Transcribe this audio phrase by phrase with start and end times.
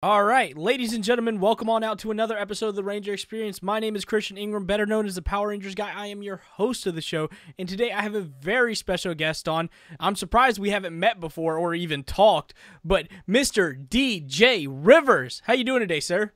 [0.00, 3.62] All right, ladies and gentlemen, welcome on out to another episode of the Ranger Experience.
[3.62, 5.92] My name is Christian Ingram, better known as the Power Rangers guy.
[5.92, 9.48] I am your host of the show, and today I have a very special guest
[9.48, 9.68] on.
[9.98, 13.76] I'm surprised we haven't met before or even talked, but Mr.
[13.88, 15.42] DJ Rivers.
[15.46, 16.32] How you doing today, sir?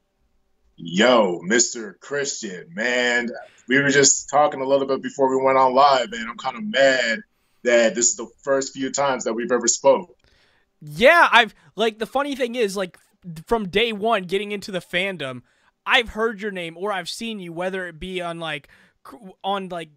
[0.76, 1.98] Yo, Mr.
[2.00, 3.30] Christian, man.
[3.68, 6.56] We were just talking a little bit before we went on live, and I'm kind
[6.56, 7.20] of mad
[7.62, 10.16] that this is the first few times that we've ever spoke.
[10.82, 12.98] Yeah, I've like the funny thing is like
[13.46, 15.42] from day one getting into the fandom,
[15.84, 18.68] I've heard your name or I've seen you, whether it be on like
[19.44, 19.90] on like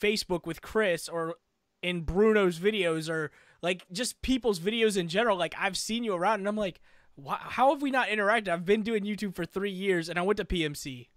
[0.00, 1.34] Facebook with Chris or
[1.82, 3.30] in Bruno's videos or
[3.62, 5.36] like just people's videos in general.
[5.36, 6.80] Like I've seen you around, and I'm like,
[7.26, 8.48] how have we not interacted?
[8.48, 11.08] I've been doing YouTube for three years, and I went to PMC.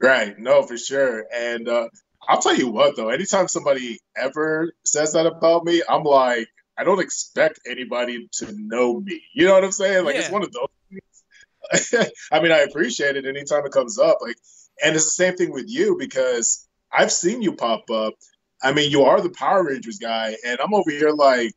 [0.00, 0.38] Right.
[0.38, 1.24] No, for sure.
[1.34, 1.88] And uh,
[2.26, 6.84] I'll tell you what, though, anytime somebody ever says that about me, I'm like, I
[6.84, 9.20] don't expect anybody to know me.
[9.34, 10.04] You know what I'm saying?
[10.04, 10.20] Like yeah.
[10.20, 12.10] it's one of those things.
[12.32, 14.18] I mean, I appreciate it anytime it comes up.
[14.20, 14.36] Like,
[14.82, 18.14] and it's the same thing with you because I've seen you pop up.
[18.62, 21.52] I mean, you are the Power Rangers guy, and I'm over here like,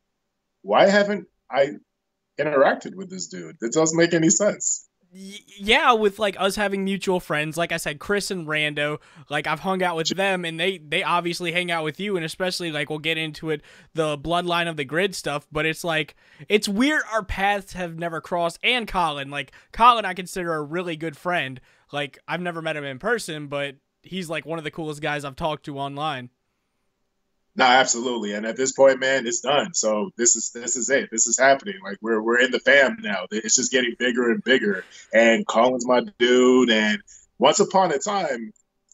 [0.63, 1.73] why haven't I
[2.39, 3.57] interacted with this dude?
[3.61, 7.99] It doesn't make any sense yeah, with like us having mutual friends, like I said,
[7.99, 11.83] Chris and Rando, like I've hung out with them, and they they obviously hang out
[11.83, 13.61] with you, and especially like we'll get into it,
[13.93, 15.47] the bloodline of the grid stuff.
[15.51, 16.15] But it's like
[16.47, 18.59] it's weird our paths have never crossed.
[18.63, 21.59] And Colin, like Colin, I consider a really good friend.
[21.91, 25.25] Like I've never met him in person, but he's like one of the coolest guys
[25.25, 26.29] I've talked to online.
[27.55, 28.33] No, absolutely.
[28.33, 29.73] And at this point, man, it's done.
[29.73, 31.09] So this is this is it.
[31.11, 31.75] This is happening.
[31.83, 33.25] Like we're we're in the fam now.
[33.29, 34.85] It's just getting bigger and bigger.
[35.13, 36.69] And Colin's my dude.
[36.69, 37.01] And
[37.39, 38.53] once upon a time,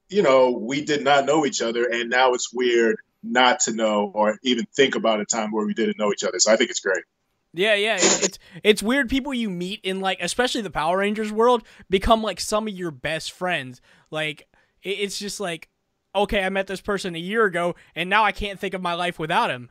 [0.10, 4.12] you know, we did not know each other, and now it's weird not to know
[4.14, 6.40] or even think about a time where we didn't know each other.
[6.40, 7.04] So I think it's great.
[7.54, 9.10] Yeah, yeah, it's, it's it's weird.
[9.10, 12.92] People you meet in like, especially the Power Rangers world, become like some of your
[12.92, 13.82] best friends.
[14.12, 14.48] Like,
[14.84, 15.70] it's just like
[16.16, 18.94] okay, I met this person a year ago, and now I can't think of my
[18.94, 19.70] life without him.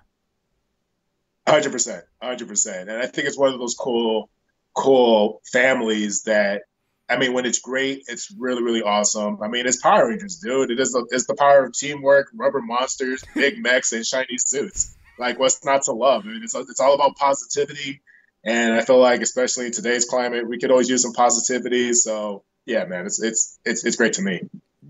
[1.48, 4.30] Hundred percent, hundred percent, and I think it's one of those cool,
[4.74, 6.62] cool families that.
[7.08, 9.40] I mean, when it's great, it's really, really awesome.
[9.40, 10.72] I mean, it's Power Rangers, dude.
[10.72, 14.96] It is the, it's the power of teamwork, rubber monsters, big mechs, and shiny suits.
[15.16, 16.24] Like, what's not to love?
[16.24, 18.02] I mean, it's it's all about positivity,
[18.44, 21.92] and I feel like, especially in today's climate, we could always use some positivity.
[21.92, 24.42] So, yeah, man, it's it's it's it's great to me.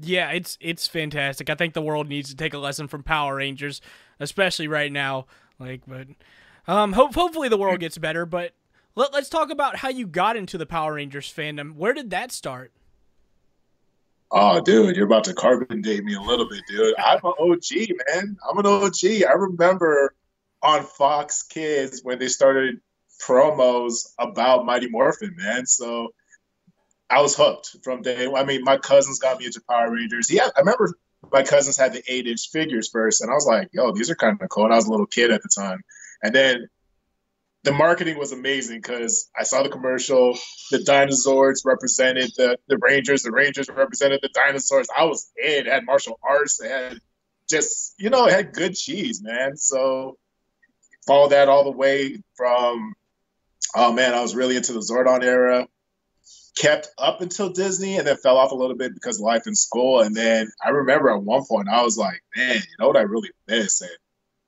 [0.02, 1.50] Yeah, it's it's fantastic.
[1.50, 3.80] I think the world needs to take a lesson from Power Rangers,
[4.20, 5.26] especially right now.
[5.58, 6.08] Like, but
[6.66, 8.26] um, hope hopefully the world gets better.
[8.26, 8.52] But
[8.94, 11.74] let, let's talk about how you got into the Power Rangers fandom.
[11.74, 12.72] Where did that start?
[14.30, 16.94] Oh, dude, you're about to carbon date me a little bit, dude.
[16.98, 18.36] I'm an OG, man.
[18.48, 19.24] I'm an OG.
[19.28, 20.14] I remember
[20.62, 22.80] on Fox Kids when they started
[23.22, 25.66] promos about Mighty Morphin, man.
[25.66, 26.08] So
[27.08, 28.28] I was hooked from day.
[28.32, 30.30] I mean, my cousins got me into Power Rangers.
[30.30, 30.94] Yeah, I remember
[31.32, 34.16] my cousins had the eight inch figures first, and I was like, "Yo, these are
[34.16, 35.82] kind of cool." And I was a little kid at the time,
[36.22, 36.68] and then
[37.62, 40.38] the marketing was amazing because I saw the commercial.
[40.70, 43.22] The dinosaurs represented the the Rangers.
[43.22, 44.88] The Rangers represented the dinosaurs.
[44.96, 45.66] I was in.
[45.66, 46.60] It had martial arts.
[46.60, 46.98] It had
[47.48, 49.56] just you know, it had good cheese, man.
[49.56, 50.18] So
[51.06, 52.94] follow that all the way from.
[53.74, 55.68] Oh man, I was really into the Zordon era
[56.56, 60.00] kept up until Disney and then fell off a little bit because life in school.
[60.00, 63.02] And then I remember at one point I was like, man, you know what I
[63.02, 63.82] really miss?
[63.82, 63.90] And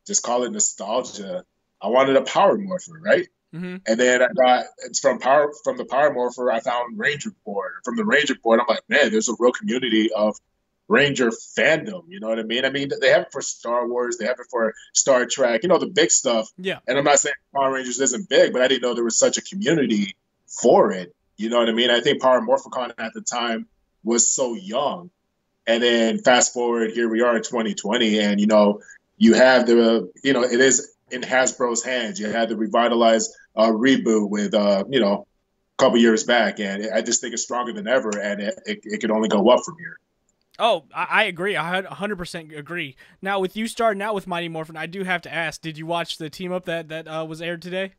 [0.07, 1.45] just call it nostalgia.
[1.81, 3.29] I wanted a Power Morpher, right?
[3.55, 3.77] Mm-hmm.
[3.87, 6.51] And then I got it's from Power from the Power Morpher.
[6.51, 7.73] I found Ranger Board.
[7.85, 10.37] From the Ranger Board, I'm like, man, there's a real community of
[10.89, 12.05] Ranger fandom.
[12.09, 12.65] You know what I mean?
[12.65, 15.63] I mean, they have it for Star Wars, they have it for Star Trek.
[15.63, 16.49] You know, the big stuff.
[16.57, 16.79] Yeah.
[16.89, 19.39] And I'm not saying Power Rangers isn't big, but I didn't know there was such
[19.39, 20.17] a community
[20.47, 21.15] for it.
[21.39, 21.89] You know what I mean?
[21.89, 23.67] I think Power Morphicon at the time
[24.05, 25.11] was so young.
[25.67, 28.81] And then fast forward, here we are in 2020, and you know,
[29.19, 32.19] you have the, you know, it is in Hasbro's hands.
[32.19, 35.27] You had the revitalized uh, reboot with, uh, you know,
[35.79, 38.81] a couple years back, and I just think it's stronger than ever, and it, it,
[38.85, 39.99] it could only go up from here.
[40.59, 41.57] Oh, I, agree.
[41.57, 42.97] I 100% agree.
[43.23, 45.87] Now, with you starting out with Mighty Morphin, I do have to ask: Did you
[45.87, 47.93] watch the team up that that uh, was aired today?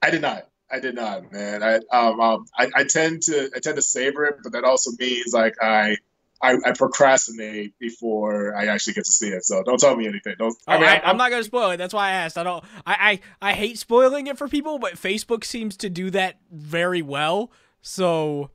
[0.00, 0.49] I did not.
[0.70, 1.62] I did not, man.
[1.62, 4.92] I, um, um, I, I tend to I tend to savor it, but that also
[4.98, 5.96] means like I,
[6.40, 9.44] I, I procrastinate before I actually get to see it.
[9.44, 10.36] So don't tell me anything.
[10.38, 10.56] Don't.
[10.66, 11.76] I mean, I, am not gonna spoil it.
[11.76, 12.38] That's why I asked.
[12.38, 12.64] I don't.
[12.86, 17.02] I, I I hate spoiling it for people, but Facebook seems to do that very
[17.02, 17.50] well.
[17.82, 18.50] So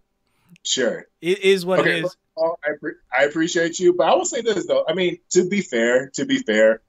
[0.63, 2.17] sure, it is what okay, it is.
[2.35, 4.85] All, I, I appreciate you, but I will say this though.
[4.87, 6.81] I mean, to be fair, to be fair,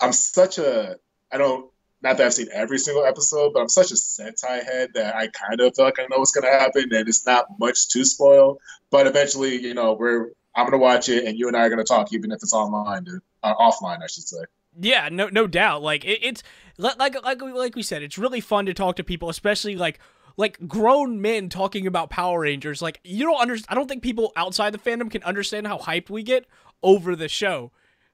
[0.00, 0.96] I'm such a
[1.32, 1.71] I don't
[2.02, 5.28] not that I've seen every single episode, but I'm such a Sentai head that I
[5.28, 8.58] kind of feel like I know what's gonna happen, and it's not much to spoil.
[8.90, 11.84] But eventually, you know, we're I'm gonna watch it, and you and I are gonna
[11.84, 13.20] talk, even if it's online, dude.
[13.42, 14.38] Uh, offline, I should say.
[14.80, 15.82] Yeah, no, no doubt.
[15.82, 16.42] Like it, it's
[16.78, 19.98] like like like we said, it's really fun to talk to people, especially like
[20.36, 22.82] like grown men talking about Power Rangers.
[22.82, 23.68] Like you don't understand.
[23.70, 26.46] I don't think people outside the fandom can understand how hyped we get
[26.82, 27.70] over the show.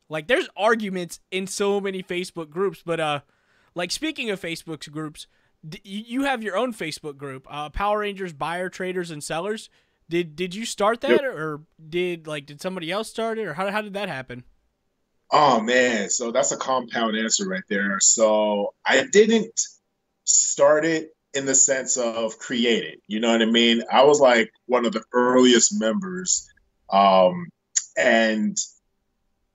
[0.08, 3.20] Like there's arguments in so many Facebook groups, but uh,
[3.78, 5.28] like speaking of Facebook groups,
[5.66, 9.70] d- you have your own Facebook group, uh, Power Rangers buyer traders and sellers.
[10.10, 11.22] Did did you start that, yep.
[11.22, 14.42] or did like did somebody else start it, or how how did that happen?
[15.30, 18.00] Oh man, so that's a compound answer right there.
[18.00, 19.60] So I didn't
[20.25, 23.00] start it in the sense of create it.
[23.06, 23.82] You know what I mean?
[23.92, 26.48] I was like one of the earliest members.
[26.90, 27.46] Um,
[27.96, 28.56] and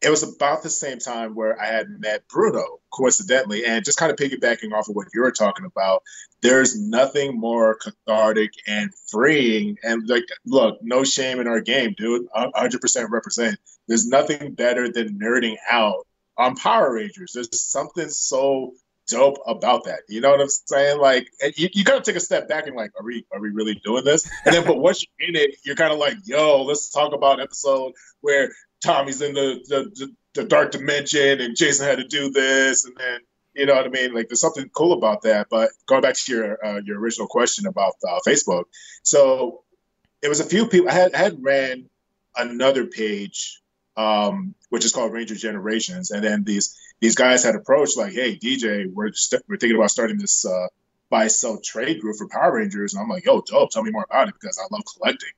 [0.04, 4.12] it was about the same time where I had met Bruno, coincidentally, and just kind
[4.12, 6.04] of piggybacking off of what you were talking about.
[6.42, 9.78] There's nothing more cathartic and freeing.
[9.82, 12.28] And like, look, no shame in our game, dude.
[12.36, 13.58] 100% represent.
[13.88, 16.06] There's nothing better than nerding out
[16.38, 17.32] on Power Rangers.
[17.34, 18.74] There's something so
[19.08, 20.02] dope about that.
[20.10, 21.00] You know what I'm saying?
[21.00, 23.52] Like, you, you kind of take a step back and like, are we are we
[23.52, 24.30] really doing this?
[24.46, 27.40] And then, but once you're in it, you're kind of like, yo, let's talk about
[27.40, 28.52] episode where
[28.84, 32.86] Tommy's in the, the, the, the dark dimension and Jason had to do this.
[32.86, 33.20] And then,
[33.54, 34.14] you know what I mean?
[34.14, 35.48] Like there's something cool about that.
[35.50, 38.66] But going back to your, uh, your original question about uh, Facebook.
[39.04, 39.64] So
[40.22, 41.90] it was a few people, I had, I had ran
[42.36, 43.62] another page,
[43.96, 46.12] um, which is called Ranger Generations.
[46.12, 49.92] And then these, these guys had approached like, Hey DJ, we're, we we're thinking about
[49.92, 50.68] starting this, uh,
[51.10, 52.94] buy sell trade group for Power Rangers.
[52.94, 53.70] And I'm like, yo, dope.
[53.70, 55.30] Tell me more about it because I love collecting.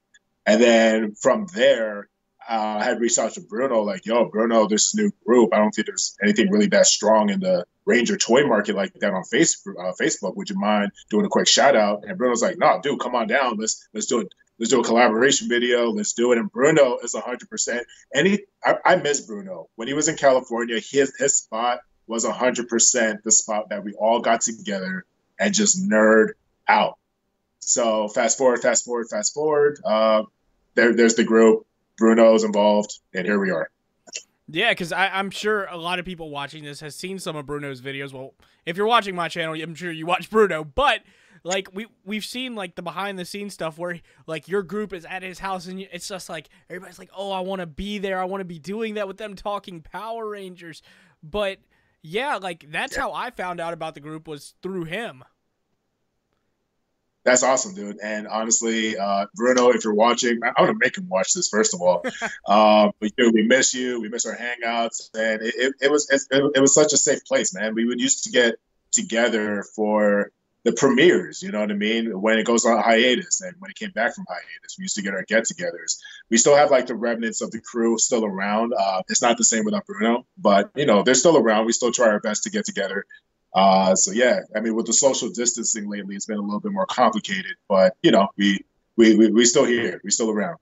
[0.45, 2.07] And then from there,
[2.47, 5.53] uh, I had reached out to Bruno, like, yo, Bruno, this new group.
[5.53, 9.13] I don't think there's anything really that strong in the Ranger toy market like that
[9.13, 9.75] on Facebook.
[9.79, 12.03] Uh, Facebook, would you mind doing a quick shout out?
[12.07, 13.57] And Bruno's like, no, dude, come on down.
[13.57, 14.33] Let's let's do it.
[14.57, 15.91] Let's do a collaboration video.
[15.91, 16.37] Let's do it.
[16.37, 17.81] And Bruno is 100%.
[18.13, 19.67] And he, I, I miss Bruno.
[19.75, 24.21] When he was in California, his, his spot was 100% the spot that we all
[24.21, 25.05] got together
[25.39, 26.33] and just nerd
[26.67, 26.97] out.
[27.59, 29.79] So fast forward, fast forward, fast forward.
[29.83, 30.23] Uh,
[30.75, 31.65] there, there's the group.
[31.97, 33.69] Bruno's involved, and here we are.
[34.47, 37.81] Yeah, because I'm sure a lot of people watching this has seen some of Bruno's
[37.81, 38.13] videos.
[38.13, 38.33] Well,
[38.65, 41.01] if you're watching my channel, I'm sure you watch Bruno, but
[41.43, 45.05] like we we've seen like the behind the scenes stuff where like your group is
[45.05, 48.19] at his house and it's just like everybody's like, "Oh, I want to be there.
[48.19, 50.83] I want to be doing that with them talking Power Rangers."
[51.23, 51.59] But
[52.01, 53.03] yeah, like that's yeah.
[53.03, 55.23] how I found out about the group was through him.
[57.25, 57.97] That's awesome, dude.
[58.03, 61.81] And honestly, uh, Bruno, if you're watching, I'm gonna make him watch this first of
[61.81, 62.05] all.
[62.47, 63.99] um, but dude, we miss you.
[63.99, 66.21] We miss our hangouts, and it, it, it was it,
[66.55, 67.73] it, was such a safe place, man.
[67.73, 68.55] We would used to get
[68.91, 70.31] together for
[70.65, 71.41] the premieres.
[71.41, 72.21] You know what I mean?
[72.21, 75.01] When it goes on hiatus, and when it came back from hiatus, we used to
[75.01, 75.97] get our get-togethers.
[76.29, 78.73] We still have like the remnants of the crew still around.
[78.77, 81.65] Uh, it's not the same without Bruno, but you know they're still around.
[81.65, 83.07] We still try our best to get together.
[83.55, 86.73] Uh, so yeah, I mean, with the social distancing lately, it's been a little bit
[86.73, 88.59] more complicated, but you know, we
[88.97, 90.57] we we we still here, we still around.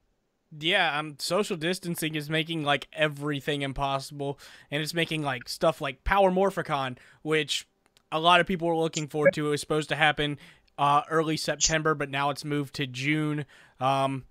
[0.60, 6.04] Yeah, um, social distancing is making like everything impossible, and it's making like stuff like
[6.04, 7.68] Power Morphicon, which
[8.12, 9.48] a lot of people were looking forward to.
[9.48, 10.38] It was supposed to happen
[10.78, 13.45] uh, early September, but now it's moved to June.
[13.80, 14.26] Um,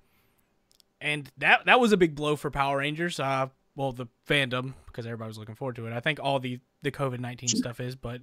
[1.01, 3.19] and that that was a big blow for Power Rangers.
[3.19, 5.93] Uh, well, the fandom because everybody was looking forward to it.
[5.93, 8.21] I think all the the COVID nineteen stuff is, but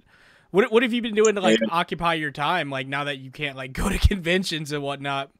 [0.50, 1.68] what what have you been doing to like yeah.
[1.70, 2.70] occupy your time?
[2.70, 5.30] Like now that you can't like go to conventions and whatnot.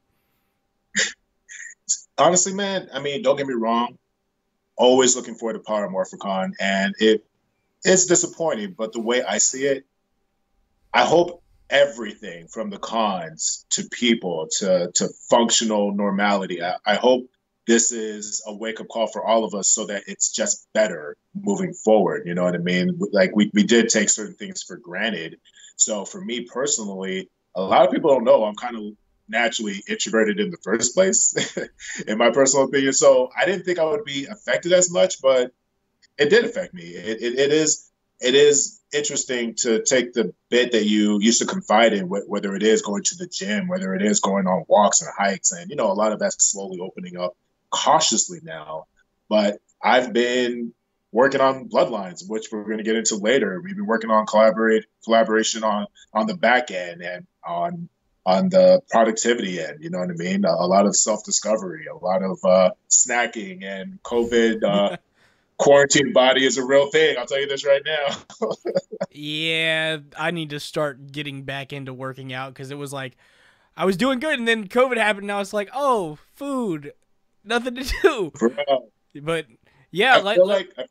[2.19, 3.99] Honestly, man, I mean, don't get me wrong.
[4.77, 7.25] Always looking forward to Power Morphicon, and it
[7.85, 8.75] it's disappointing.
[8.77, 9.85] But the way I see it,
[10.93, 16.63] I hope everything from the cons to people to to functional normality.
[16.63, 17.31] I, I hope
[17.71, 21.17] this is a wake up call for all of us so that it's just better
[21.41, 22.27] moving forward.
[22.27, 22.99] You know what I mean?
[23.13, 25.39] Like we, we did take certain things for granted.
[25.77, 28.83] So for me personally, a lot of people don't know I'm kind of
[29.29, 31.33] naturally introverted in the first place,
[32.09, 32.93] in my personal opinion.
[32.93, 35.53] So I didn't think I would be affected as much, but
[36.19, 36.83] it did affect me.
[36.83, 37.89] It, it, it is
[38.21, 42.65] it is interesting to take the bit that you used to confide in, whether it
[42.65, 45.77] is going to the gym, whether it is going on walks and hikes, and you
[45.77, 47.37] know a lot of that's slowly opening up
[47.71, 48.87] cautiously now.
[49.29, 50.73] But I've been
[51.13, 53.61] working on bloodlines, which we're going to get into later.
[53.63, 57.89] We've been working on collaborate collaboration on on the back end and on
[58.27, 59.79] on the productivity end.
[59.81, 60.45] You know what I mean?
[60.45, 64.97] A, a lot of self discovery, a lot of uh, snacking and COVID uh,
[65.59, 67.17] quarantine body is a real thing.
[67.19, 68.49] I'll tell you this right now.
[69.11, 73.17] yeah, I need to start getting back into working out because it was like
[73.77, 76.93] I was doing good, and then COVID happened, and I was like, oh, food,
[77.45, 78.33] nothing to do.
[78.35, 78.91] Bro.
[79.23, 79.47] But
[79.91, 80.89] yeah, I like, like, like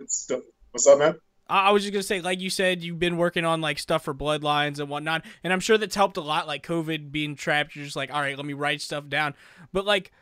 [0.00, 1.16] what's up, man?
[1.48, 4.14] I was just gonna say, like you said, you've been working on like stuff for
[4.14, 6.46] bloodlines and whatnot, and I'm sure that's helped a lot.
[6.46, 9.34] Like COVID being trapped, you're just like, all right, let me write stuff down.
[9.72, 10.12] But like,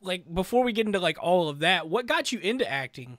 [0.00, 3.18] like before we get into like all of that, what got you into acting?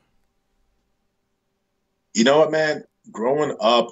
[2.15, 2.83] You know what, man?
[3.11, 3.89] Growing up,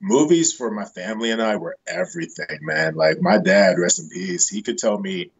[0.00, 2.94] movies for my family and I were everything, man.
[2.94, 5.30] Like my dad, rest in peace, he could tell me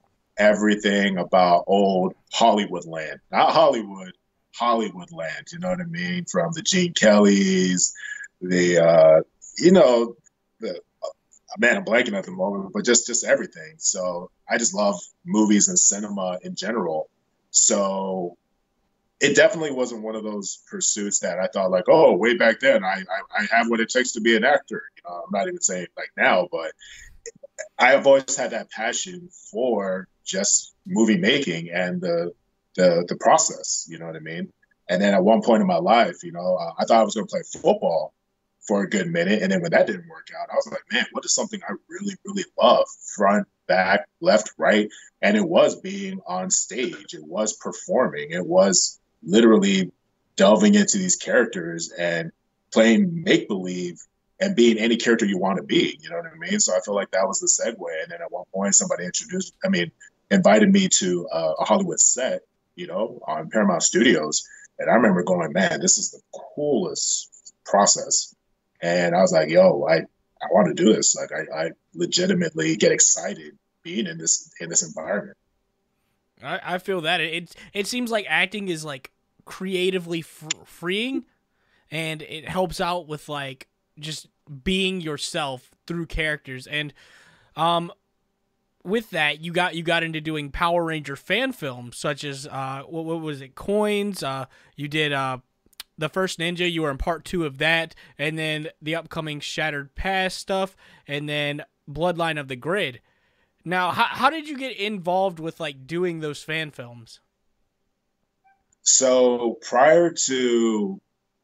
[0.40, 4.12] everything about old Hollywood land, not Hollywood,
[4.56, 5.46] Hollywood land.
[5.52, 6.24] You know what I mean?
[6.24, 7.92] From the Gene Kellys,
[8.40, 9.20] the uh,
[9.58, 10.16] you know,
[10.58, 10.80] the
[11.58, 13.74] man, I'm blanking at the moment, but just just everything.
[13.76, 17.10] So I just love movies and cinema in general.
[17.50, 18.38] So
[19.20, 22.82] it definitely wasn't one of those pursuits that I thought like, oh, way back then,
[22.82, 24.82] I I, I have what it takes to be an actor.
[24.96, 26.72] You know, I'm not even saying like now, but
[27.78, 32.32] I have always had that passion for just movie making and the
[32.76, 33.86] the the process.
[33.88, 34.52] You know what I mean?
[34.88, 37.14] And then at one point in my life, you know, uh, I thought I was
[37.14, 38.12] going to play football
[38.60, 41.06] for a good minute, and then when that didn't work out, I was like, man,
[41.12, 42.86] what is something I really really love?
[43.16, 44.88] Front, back, left, right,
[45.22, 47.14] and it was being on stage.
[47.14, 48.30] It was performing.
[48.30, 49.92] It was literally
[50.36, 52.32] delving into these characters and
[52.72, 54.00] playing make believe
[54.40, 55.98] and being any character you want to be.
[56.00, 56.60] You know what I mean?
[56.60, 58.02] So I feel like that was the segue.
[58.02, 59.92] And then at one point, somebody introduced, I mean,
[60.30, 62.42] invited me to uh, a Hollywood set,
[62.74, 64.46] you know, on Paramount Studios.
[64.78, 66.20] And I remember going, man, this is the
[66.54, 68.34] coolest process.
[68.80, 71.14] And I was like, yo, I, I want to do this.
[71.14, 75.36] Like, I, I legitimately get excited being in this in this environment.
[76.42, 79.10] I, I feel that it it seems like acting is like
[79.44, 81.24] creatively fr- freeing,
[81.90, 83.68] and it helps out with like
[83.98, 84.28] just
[84.64, 86.92] being yourself through characters and
[87.56, 87.92] um
[88.84, 92.82] with that you got you got into doing Power Ranger fan films such as uh
[92.86, 93.54] what, what was it?
[93.54, 94.46] Coins uh
[94.76, 95.38] you did uh
[95.98, 99.94] the first ninja you were in part 2 of that and then the upcoming shattered
[99.94, 103.00] past stuff and then bloodline of the grid.
[103.64, 107.20] Now how, how did you get involved with like doing those fan films?
[108.82, 111.00] So prior to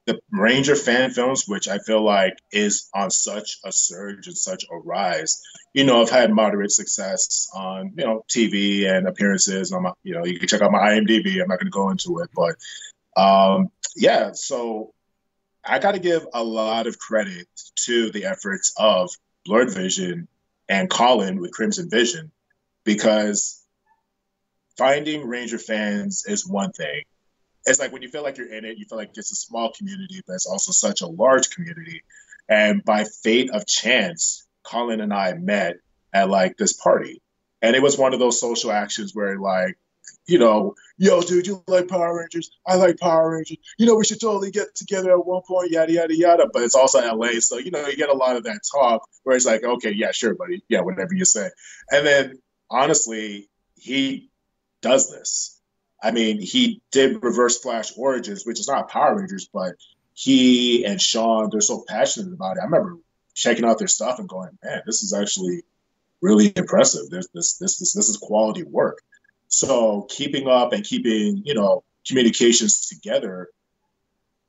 [0.06, 4.64] the Ranger fan films, which I feel like is on such a surge and such
[4.64, 5.42] a rise.
[5.74, 9.72] You know, I've had moderate success on you know TV and appearances.
[9.72, 11.42] On my, you know, you can check out my IMDb.
[11.42, 12.56] I'm not going to go into it, but
[13.20, 14.30] um, yeah.
[14.32, 14.94] So
[15.64, 17.48] I got to give a lot of credit
[17.86, 19.10] to the efforts of
[19.44, 20.28] Blurred Vision
[20.68, 22.30] and Colin with Crimson Vision,
[22.84, 23.60] because
[24.78, 27.02] finding Ranger fans is one thing
[27.66, 29.72] it's like when you feel like you're in it, you feel like it's a small
[29.72, 32.02] community, but it's also such a large community.
[32.48, 35.76] And by fate of chance, Colin and I met
[36.12, 37.20] at like this party.
[37.62, 39.76] And it was one of those social actions where like,
[40.26, 42.50] you know, yo, dude, you like Power Rangers?
[42.64, 43.58] I like Power Rangers.
[43.78, 46.48] You know, we should totally get together at one point, yada yada yada.
[46.52, 49.36] But it's also LA, so you know, you get a lot of that talk where
[49.36, 51.50] it's like, okay, yeah, sure, buddy, yeah, whatever you say.
[51.90, 52.38] And then
[52.70, 54.30] honestly, he
[54.80, 55.55] does this
[56.06, 59.74] I mean, he did Reverse Flash Origins, which is not Power Rangers, but
[60.14, 62.60] he and Sean, they're so passionate about it.
[62.60, 62.98] I remember
[63.34, 65.64] checking out their stuff and going, man, this is actually
[66.20, 67.10] really impressive.
[67.10, 69.02] This this this this, this is quality work.
[69.48, 73.48] So keeping up and keeping, you know, communications together,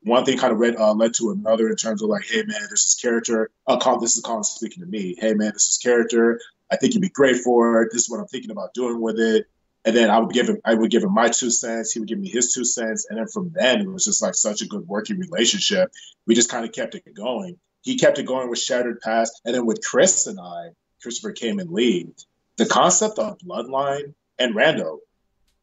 [0.04, 2.68] one thing kind of read, uh, led to another in terms of like, hey man,
[2.70, 3.50] this is character.
[3.66, 5.16] Uh, Colin, this is Colin speaking to me.
[5.18, 6.40] Hey man, this is character.
[6.72, 7.90] I think you'd be great for it.
[7.92, 9.48] This is what I'm thinking about doing with it
[9.88, 12.10] and then I would give him I would give him my two cents, he would
[12.10, 14.68] give me his two cents, and then from then it was just like such a
[14.68, 15.90] good working relationship.
[16.26, 17.58] We just kind of kept it going.
[17.84, 21.72] He kept it going with Shattered Past, and then with Chris and I, Christopher Khayman
[21.72, 22.10] Lee.
[22.58, 24.98] The concept of Bloodline and Rando,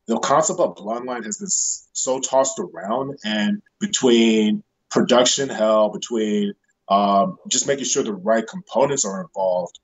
[0.06, 6.54] the concept of Bloodline has been so tossed around, and between production hell, between
[6.88, 9.78] um, just making sure the right components are involved,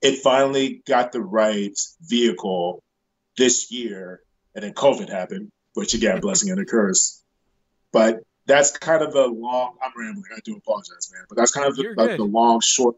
[0.00, 2.84] it finally got the right vehicle
[3.38, 4.20] this year,
[4.54, 7.22] and then COVID happened, which again, blessing and a curse.
[7.92, 9.76] But that's kind of the long.
[9.82, 10.24] I'm rambling.
[10.36, 11.24] I do apologize, man.
[11.28, 12.96] But that's kind of the, the, the long short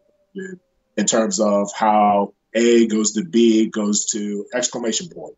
[0.96, 5.36] in terms of how A goes to B goes to exclamation point.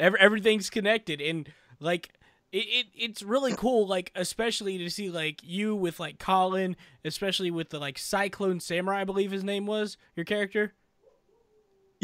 [0.00, 2.10] Every, everything's connected, and like
[2.50, 3.86] it, it, it's really cool.
[3.86, 9.00] Like especially to see like you with like Colin, especially with the like Cyclone Samurai,
[9.00, 10.72] I believe his name was your character.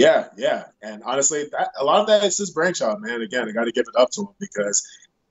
[0.01, 3.21] Yeah, yeah, and honestly, that, a lot of that is his brainchild, man.
[3.21, 4.83] Again, I got to give it up to him because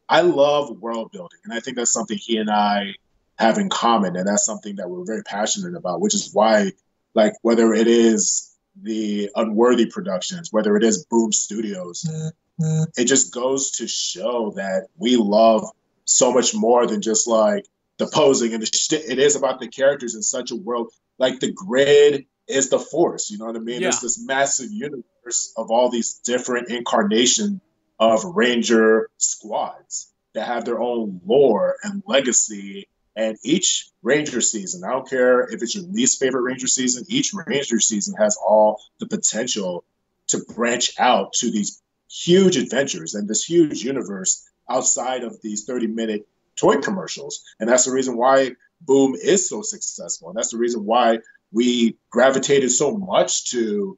[0.07, 2.93] I love world building, and I think that's something he and I
[3.39, 6.01] have in common, and that's something that we're very passionate about.
[6.01, 6.71] Which is why,
[7.15, 12.83] like, whether it is the Unworthy Productions, whether it is Boom Studios, mm-hmm.
[12.95, 15.65] it just goes to show that we love
[16.05, 17.65] so much more than just like
[17.97, 19.09] the posing and the shit.
[19.09, 20.91] It is about the characters in such a world.
[21.17, 23.29] Like the grid is the force.
[23.29, 23.81] You know what I mean?
[23.81, 23.89] Yeah.
[23.89, 27.61] There's this massive universe of all these different incarnation
[27.99, 32.87] of Ranger squads that have their own lore and legacy.
[33.15, 37.33] And each Ranger season, I don't care if it's your least favorite Ranger season, each
[37.33, 39.83] Ranger season has all the potential
[40.27, 45.87] to branch out to these huge adventures and this huge universe outside of these 30
[45.87, 47.43] minute toy commercials.
[47.59, 50.29] And that's the reason why Boom is so successful.
[50.29, 51.19] And that's the reason why
[51.51, 53.97] we gravitated so much to,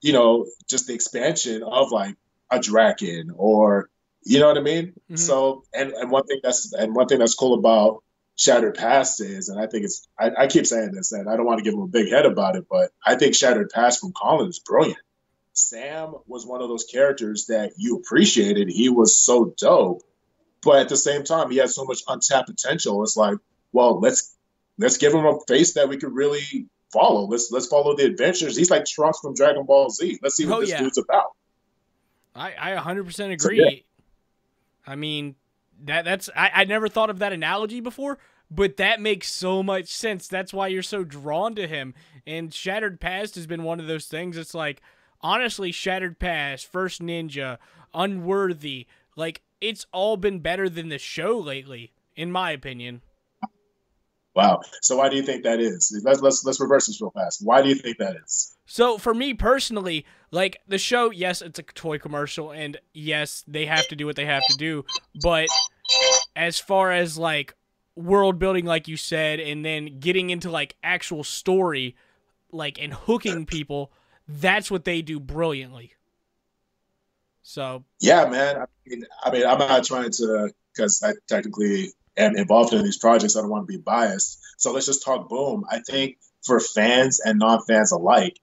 [0.00, 2.16] you know, just the expansion of like
[2.50, 3.88] a Drakkon or
[4.22, 4.88] you know what I mean?
[4.88, 5.16] Mm-hmm.
[5.16, 8.02] So and, and one thing that's and one thing that's cool about
[8.36, 11.46] Shattered Past is, and I think it's I, I keep saying this and I don't
[11.46, 14.12] want to give him a big head about it, but I think Shattered Past from
[14.12, 14.98] Colin is brilliant.
[15.52, 18.68] Sam was one of those characters that you appreciated.
[18.68, 20.02] He was so dope,
[20.62, 23.02] but at the same time, he had so much untapped potential.
[23.02, 23.36] It's like,
[23.72, 24.36] well, let's
[24.78, 27.26] let's give him a face that we could really follow.
[27.26, 28.56] Let's let's follow the adventures.
[28.56, 30.18] He's like Trunks from Dragon Ball Z.
[30.22, 30.80] Let's see what oh, this yeah.
[30.80, 31.32] dude's about.
[32.34, 33.36] I I 100% agree.
[33.36, 33.70] So, yeah.
[34.86, 35.36] I mean,
[35.84, 38.18] that that's I, I never thought of that analogy before,
[38.50, 40.28] but that makes so much sense.
[40.28, 41.94] That's why you're so drawn to him.
[42.26, 44.36] And Shattered Past has been one of those things.
[44.36, 44.80] It's like
[45.20, 47.58] honestly, Shattered Past, First Ninja,
[47.94, 53.02] Unworthy, like it's all been better than the show lately, in my opinion.
[54.34, 54.60] Wow.
[54.80, 56.00] So why do you think that is?
[56.04, 57.40] Let's let's let's reverse this real fast.
[57.42, 58.56] Why do you think that is?
[58.66, 63.66] So for me personally, like the show, yes, it's a toy commercial, and yes, they
[63.66, 64.84] have to do what they have to do.
[65.20, 65.48] But
[66.36, 67.54] as far as like
[67.96, 71.96] world building, like you said, and then getting into like actual story,
[72.52, 73.90] like and hooking people,
[74.28, 75.94] that's what they do brilliantly.
[77.42, 78.58] So yeah, man.
[78.58, 82.98] I mean, I mean, I'm not trying to because I technically am involved in these
[82.98, 83.36] projects.
[83.36, 84.40] I don't want to be biased.
[84.58, 85.64] So let's just talk boom.
[85.70, 88.38] I think for fans and non-fans alike,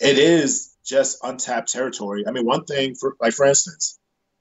[0.00, 2.24] it is just untapped territory.
[2.26, 3.98] I mean, one thing for like for instance,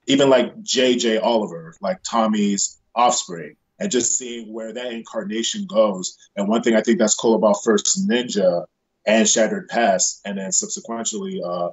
[0.08, 6.18] even like JJ Oliver, like Tommy's offspring, and just seeing where that incarnation goes.
[6.36, 8.66] And one thing I think that's cool about First Ninja
[9.06, 11.70] and Shattered Past, and then subsequently uh,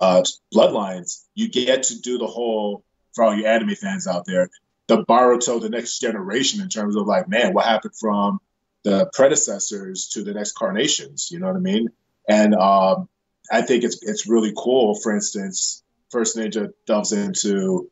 [0.00, 0.22] uh,
[0.54, 4.50] Bloodlines, you get to do the whole for all you anime fans out there,
[4.88, 8.38] the Boruto, the next generation in terms of like, man, what happened from
[8.84, 11.28] the predecessors to the next carnations?
[11.30, 11.88] You know what I mean?
[12.28, 13.08] And um,
[13.50, 14.94] I think it's it's really cool.
[14.94, 17.90] For instance, First Ninja delves into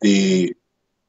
[0.00, 0.54] the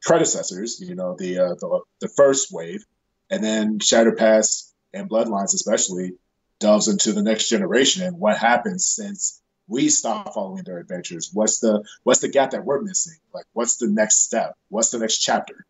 [0.02, 2.86] predecessors, you know, the uh, the, the first wave,
[3.30, 6.14] and then Shattered Past and Bloodlines especially
[6.60, 11.32] delves into the next generation and what happens since we stop following their adventures?
[11.34, 13.18] What's the what's the gap that we're missing?
[13.34, 14.56] Like, what's the next step?
[14.70, 15.66] What's the next chapter?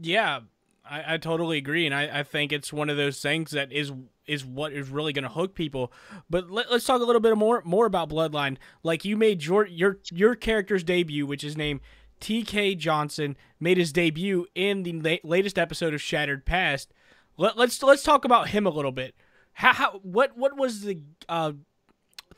[0.00, 0.40] Yeah,
[0.88, 3.92] I, I totally agree, and I, I think it's one of those things that is
[4.26, 5.92] is what is really going to hook people.
[6.30, 8.56] But let, us talk a little bit more more about Bloodline.
[8.82, 11.80] Like you made your your your character's debut, which is named
[12.20, 12.74] T.K.
[12.76, 16.92] Johnson, made his debut in the la- latest episode of Shattered Past.
[17.36, 19.14] Let, let's let's talk about him a little bit.
[19.54, 21.52] How, how what what was the uh,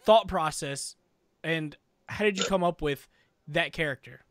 [0.07, 0.97] thought process
[1.45, 1.77] and
[2.09, 3.07] how did you come up with
[3.49, 4.25] that character?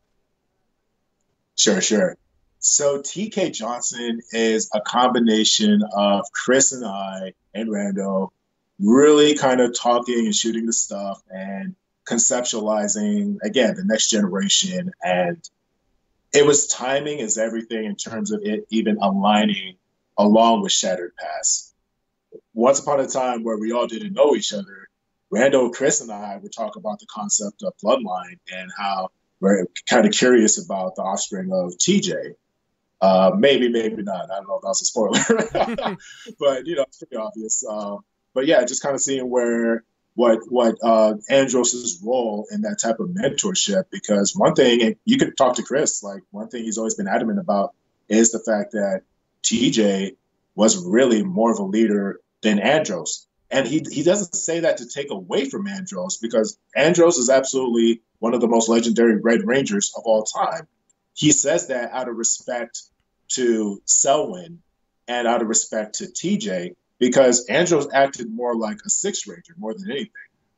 [1.56, 2.16] Sure, sure.
[2.58, 8.30] So TK Johnson is a combination of Chris and I and Rando
[8.80, 11.74] really kind of talking and shooting the stuff and
[12.06, 15.48] conceptualizing again the next generation and
[16.32, 19.76] it was timing is everything in terms of it even aligning
[20.18, 21.74] along with Shattered Past.
[22.52, 24.85] Once upon a time where we all didn't know each other,
[25.32, 29.10] Rando, Chris, and I would talk about the concept of bloodline and how
[29.40, 32.34] we're kind of curious about the offspring of TJ.
[33.00, 34.30] Uh, maybe, maybe not.
[34.30, 35.96] I don't know if that's a spoiler,
[36.38, 37.64] but you know, it's pretty obvious.
[37.68, 37.96] Uh,
[38.32, 39.84] but yeah, just kind of seeing where
[40.14, 43.84] what what uh, Andros's role in that type of mentorship.
[43.90, 46.02] Because one thing, you could talk to Chris.
[46.02, 47.74] Like one thing he's always been adamant about
[48.08, 49.02] is the fact that
[49.42, 50.16] TJ
[50.54, 53.26] was really more of a leader than Andros.
[53.50, 58.02] And he he doesn't say that to take away from Andros because Andros is absolutely
[58.18, 60.66] one of the most legendary Red Rangers of all time.
[61.14, 62.82] He says that out of respect
[63.28, 64.62] to Selwyn
[65.08, 69.74] and out of respect to TJ because Andros acted more like a six ranger more
[69.74, 70.10] than anything.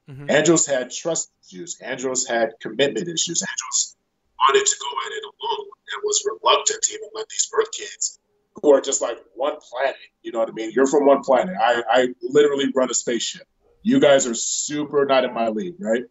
[0.09, 0.31] Mm-hmm.
[0.31, 1.79] Andros had trust issues.
[1.81, 3.43] Andros had commitment issues.
[3.43, 3.97] Andros
[4.39, 5.67] wanted to go at it alone.
[5.93, 8.18] and was reluctant to even let these Earth kids
[8.63, 9.97] who are just like one planet.
[10.23, 10.73] You know what I mean?
[10.75, 11.57] You're from one planet.
[11.61, 13.47] I, I literally run a spaceship.
[13.83, 16.05] You guys are super not in my league, right?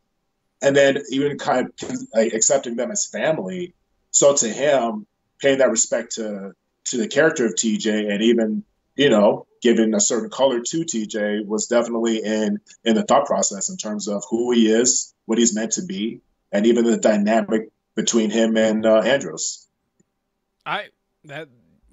[0.61, 3.73] And then even kind of like, accepting them as family.
[4.11, 5.05] So to him,
[5.39, 6.53] paying that respect to
[6.85, 8.63] to the character of TJ and even
[8.95, 13.69] you know giving a certain color to TJ was definitely in in the thought process
[13.69, 17.69] in terms of who he is, what he's meant to be, and even the dynamic
[17.95, 19.67] between him and uh, Andros.
[20.65, 20.87] I
[21.25, 21.49] that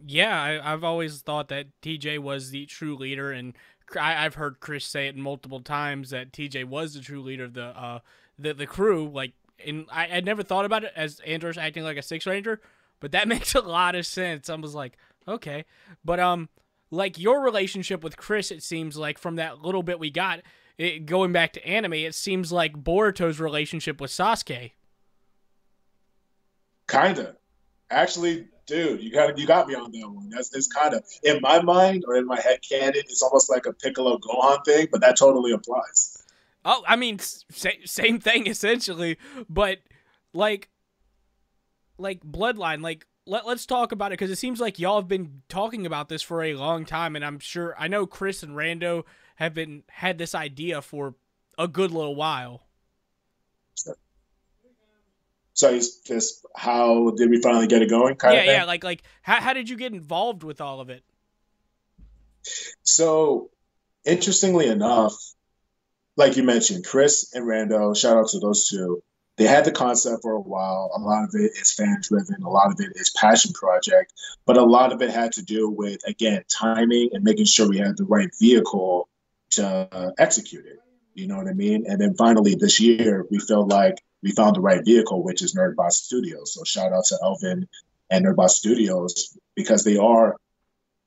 [0.06, 3.54] yeah, I, have always thought that TJ was the true leader, and
[3.98, 7.54] I, have heard Chris say it multiple times that TJ was the true leader of
[7.54, 7.98] the uh
[8.38, 9.08] the the crew.
[9.08, 9.32] Like,
[9.64, 12.60] and I had never thought about it as Andros acting like a six ranger,
[13.00, 14.50] but that makes a lot of sense.
[14.50, 15.64] I was like, okay,
[16.04, 16.48] but um,
[16.90, 20.40] like your relationship with Chris, it seems like from that little bit we got,
[20.76, 24.72] it, going back to anime, it seems like Boruto's relationship with Sasuke.
[26.86, 27.36] Kinda,
[27.90, 30.30] actually, dude, you got you got me on that one.
[30.30, 32.94] That's it's kind of in my mind or in my head canon.
[32.96, 36.22] It's almost like a Piccolo Gohan thing, but that totally applies.
[36.64, 39.18] Oh, I mean, same thing essentially,
[39.48, 39.78] but
[40.32, 40.70] like,
[41.98, 45.42] like Bloodline, like let, let's talk about it because it seems like y'all have been
[45.48, 49.04] talking about this for a long time and i'm sure i know chris and rando
[49.36, 51.14] have been had this idea for
[51.58, 52.62] a good little while
[55.54, 58.84] so it's just how did we finally get it going kind yeah of yeah like
[58.84, 61.02] like how, how did you get involved with all of it
[62.82, 63.50] so
[64.04, 65.14] interestingly enough
[66.16, 69.02] like you mentioned chris and rando shout out to those two
[69.36, 70.90] they had the concept for a while.
[70.94, 74.12] A lot of it is fan driven, a lot of it is passion project,
[74.46, 77.78] but a lot of it had to do with, again, timing and making sure we
[77.78, 79.08] had the right vehicle
[79.50, 80.78] to uh, execute it.
[81.14, 81.84] You know what I mean?
[81.88, 85.54] And then finally this year, we felt like we found the right vehicle, which is
[85.54, 86.54] Nerdbot Studios.
[86.54, 87.68] So shout out to Elvin
[88.10, 90.36] and Nerdbot Studios because they are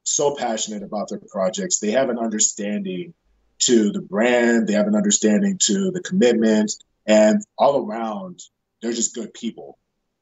[0.03, 1.79] so passionate about their projects.
[1.79, 3.13] They have an understanding
[3.59, 6.71] to the brand, they have an understanding to the commitment,
[7.07, 8.41] and all around
[8.81, 9.79] they're just good people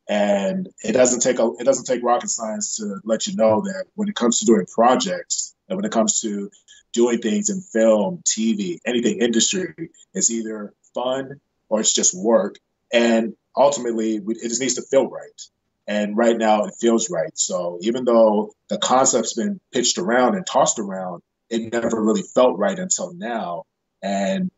[0.08, 3.86] and it doesn't take a it doesn't take rocket science to let you know that
[3.96, 6.50] when it comes to doing projects and when it comes to
[6.94, 9.74] doing things in film tv anything industry
[10.14, 12.58] it's either fun or it's just work
[12.94, 15.42] and ultimately it just needs to feel right
[15.88, 20.46] and right now it feels right so even though the concept's been pitched around and
[20.46, 23.64] tossed around it never really felt right until now
[24.02, 24.52] and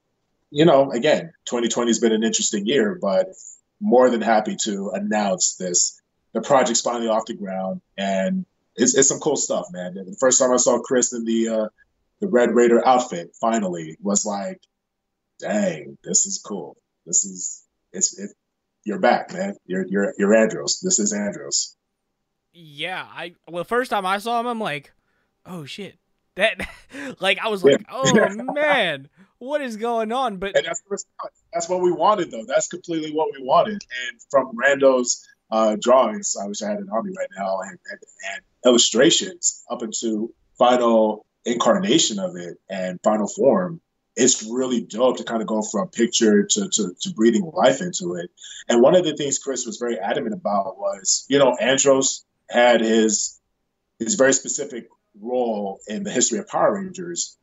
[0.49, 3.27] you know, again, 2020 has been an interesting year, but
[3.79, 6.01] more than happy to announce this.
[6.33, 9.95] The project's finally off the ground, and it's, it's some cool stuff, man.
[9.95, 11.67] The first time I saw Chris in the uh,
[12.19, 14.59] the Red Raider outfit, finally, was like,
[15.39, 16.77] dang, this is cool.
[17.05, 18.31] This is it's it.
[18.83, 19.55] You're back, man.
[19.65, 20.79] You're you're you're Andros.
[20.81, 21.75] This is Andros.
[22.53, 24.93] Yeah, I well, first time I saw him, I'm like,
[25.45, 25.97] oh shit,
[26.35, 26.67] that
[27.19, 27.85] like I was like, yeah.
[27.91, 30.37] oh man what is going on?
[30.37, 31.05] But and that's
[31.53, 32.45] that's what we wanted though.
[32.47, 33.73] That's completely what we wanted.
[33.73, 37.99] And from Rando's uh, drawings, I wish I had an army right now, and, and,
[38.33, 43.81] and illustrations up into final incarnation of it and final form.
[44.17, 48.15] It's really dope to kind of go from picture to, to, to breathing life into
[48.15, 48.31] it.
[48.67, 52.81] And one of the things Chris was very adamant about was, you know, Andros had
[52.81, 53.39] his
[53.99, 57.37] his very specific role in the history of Power Rangers,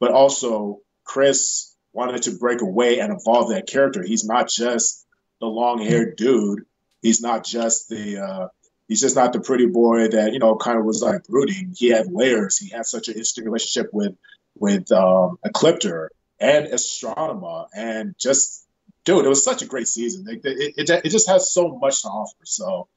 [0.00, 4.02] but also Chris wanted to break away and evolve that character.
[4.02, 5.06] He's not just
[5.40, 6.64] the long haired dude.
[7.02, 8.48] He's not just the uh,
[8.86, 11.74] he's just not the pretty boy that you know kind of was like brooding.
[11.76, 12.58] He had layers.
[12.58, 14.14] He had such an interesting relationship with
[14.58, 16.08] with um, Ecliptor
[16.40, 18.66] and Astronema, and just
[19.04, 20.26] dude, it was such a great season.
[20.28, 22.36] It, it, it, it just has so much to offer.
[22.44, 22.88] So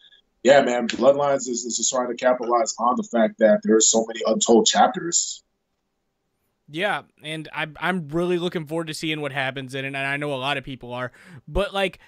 [0.44, 3.82] yeah, man, Bloodlines is, is just trying to capitalize on the fact that there are
[3.82, 5.44] so many untold chapters
[6.74, 10.18] yeah, and I'm I'm really looking forward to seeing what happens in it, and I
[10.18, 11.12] know a lot of people are.
[11.48, 12.00] But like,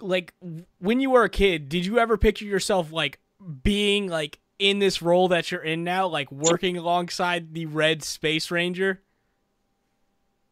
[0.00, 0.34] like
[0.78, 3.18] when you were a kid, did you ever picture yourself like
[3.62, 8.50] being like in this role that you're in now, like working alongside the Red Space
[8.50, 9.02] Ranger?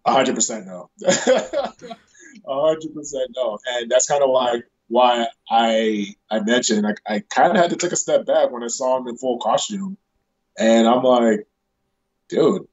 [0.06, 0.90] Hundred percent no.
[2.46, 7.50] hundred percent no, and that's kind of why why I I mentioned I, I kind
[7.50, 9.96] of had to take a step back when I saw him in full costume,
[10.58, 11.46] and I'm like,
[12.28, 12.66] dude,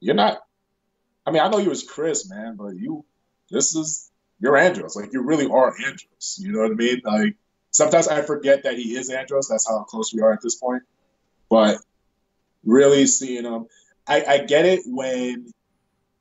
[0.00, 0.38] you're not.
[1.26, 3.04] I mean, I know you was Chris, man, but you,
[3.50, 4.10] this is
[4.40, 4.96] you're Andros.
[4.96, 6.38] Like you really are Andros.
[6.40, 7.00] You know what I mean?
[7.04, 7.34] Like
[7.70, 9.48] sometimes I forget that he is Andros.
[9.48, 10.82] That's how close we are at this point.
[11.48, 11.78] But
[12.64, 13.66] really seeing him,
[14.06, 15.52] I, I get it when,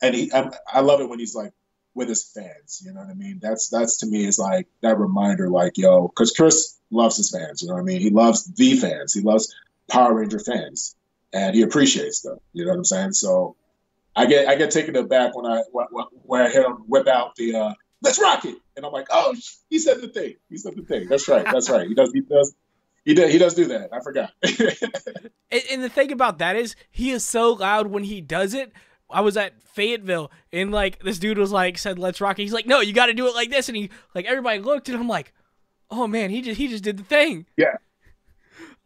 [0.02, 1.54] and he, I, I love it when he's like
[1.94, 2.82] with his fans.
[2.86, 3.40] You know what I mean?
[3.42, 7.62] That's that's to me is like that reminder, like yo, because Chris loves his fans.
[7.62, 8.00] You know what I mean?
[8.00, 9.14] He loves the fans.
[9.14, 9.54] He loves
[9.90, 10.96] Power Ranger fans,
[11.34, 12.40] and he appreciates them.
[12.54, 13.14] You know what I'm saying?
[13.14, 13.56] So
[14.16, 15.62] I get I get taken aback when I
[16.24, 19.36] when I hear him whip out the uh, "Let's rock it," and I'm like, "Oh,
[19.70, 20.36] he said the thing.
[20.50, 21.08] He said the thing.
[21.08, 21.46] That's right.
[21.46, 21.88] That's right.
[21.88, 22.12] He does.
[22.14, 22.56] He does.
[23.06, 23.32] He does.
[23.32, 23.90] He does do that.
[23.94, 28.22] I forgot." and, and the thing about that is, he is so loud when he
[28.22, 28.72] does it.
[29.10, 32.44] I was at Fayetteville and like this dude was like said let's rock it.
[32.44, 34.90] He's like no you got to do it like this and he like everybody looked
[34.90, 35.34] and I'm like
[35.90, 37.46] oh man he just he just did the thing.
[37.56, 37.78] Yeah.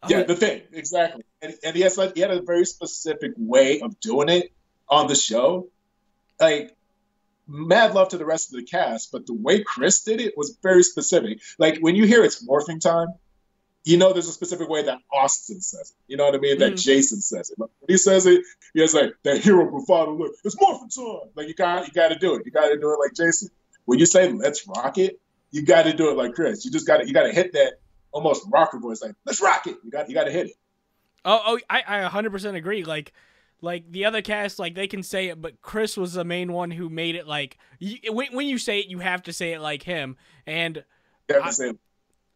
[0.08, 3.80] Yeah, the thing exactly, and, and he has like he had a very specific way
[3.80, 4.52] of doing it
[4.88, 5.68] on the show.
[6.40, 6.76] Like,
[7.46, 10.58] mad love to the rest of the cast, but the way Chris did it was
[10.62, 11.40] very specific.
[11.58, 13.08] Like when you hear it's morphing time,
[13.84, 16.10] you know there's a specific way that Austin says it.
[16.10, 16.56] You know what I mean?
[16.56, 16.60] Mm.
[16.60, 17.58] That Jason says it.
[17.58, 18.42] when he says it,
[18.74, 20.34] he has like that hero bravado look.
[20.44, 21.30] It's morphing time.
[21.34, 22.42] Like you got you got to do it.
[22.44, 23.48] You got to do it like Jason.
[23.84, 26.64] When you say let's rock it, you got to do it like Chris.
[26.64, 27.74] You just got to you got to hit that
[28.12, 29.76] almost rocker voice like let's rock it.
[29.82, 30.56] You got you got to hit it.
[31.24, 32.84] Oh, oh, I, I 100% agree.
[32.84, 33.12] Like,
[33.60, 36.70] like the other cast, like they can say it, but Chris was the main one
[36.70, 37.26] who made it.
[37.26, 40.16] Like, you, when, when you say it, you have to say it like him.
[40.46, 40.84] And
[41.30, 41.52] I,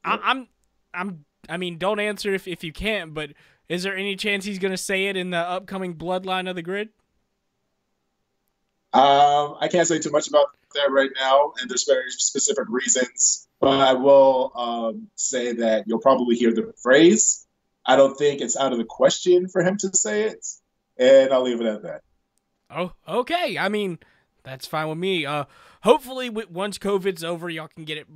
[0.05, 0.49] I, I'm,
[0.95, 3.31] I'm I mean, don't answer if, if you can't, but
[3.69, 6.63] is there any chance he's going to say it in the upcoming Bloodline of the
[6.63, 6.91] Grid?
[8.93, 13.49] Um, I can't say too much about that right now, and there's very specific reasons.
[13.61, 17.47] But I will um, say that you'll probably hear the phrase.
[17.85, 20.47] I don't think it's out of the question for him to say it,
[20.99, 22.03] and I'll leave it at that.
[22.71, 23.59] Oh, okay.
[23.59, 23.99] I mean,
[24.43, 25.27] that's fine with me.
[25.27, 25.45] Uh,
[25.83, 28.07] hopefully, once COVID's over, y'all can get it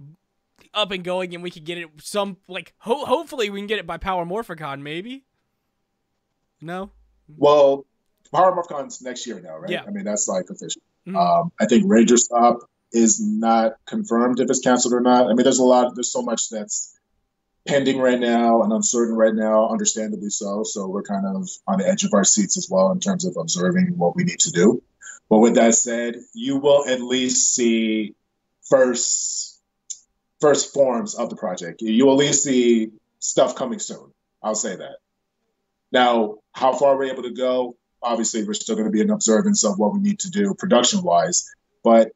[0.74, 3.78] up and going, and we can get it some like ho- hopefully we can get
[3.78, 5.24] it by Power Morphicon, maybe.
[6.60, 6.90] No.
[7.36, 7.86] Well,
[8.32, 9.70] Power Morphicon's next year now, right?
[9.70, 9.84] Yeah.
[9.86, 10.82] I mean that's like official.
[11.06, 11.16] Mm-hmm.
[11.16, 12.60] Um, I think Ranger Stop
[12.92, 15.26] is not confirmed if it's canceled or not.
[15.26, 15.94] I mean, there's a lot.
[15.94, 16.96] There's so much that's
[17.66, 20.64] pending right now and uncertain right now, understandably so.
[20.64, 23.36] So we're kind of on the edge of our seats as well in terms of
[23.36, 24.82] observing what we need to do.
[25.28, 28.14] But with that said, you will at least see
[28.68, 29.49] first
[30.40, 31.82] first forms of the project.
[31.82, 34.12] You will at least see stuff coming soon.
[34.42, 34.96] I'll say that.
[35.92, 39.64] Now, how far we're able to go, obviously, we're still going to be in observance
[39.64, 41.48] of what we need to do production wise.
[41.82, 42.12] But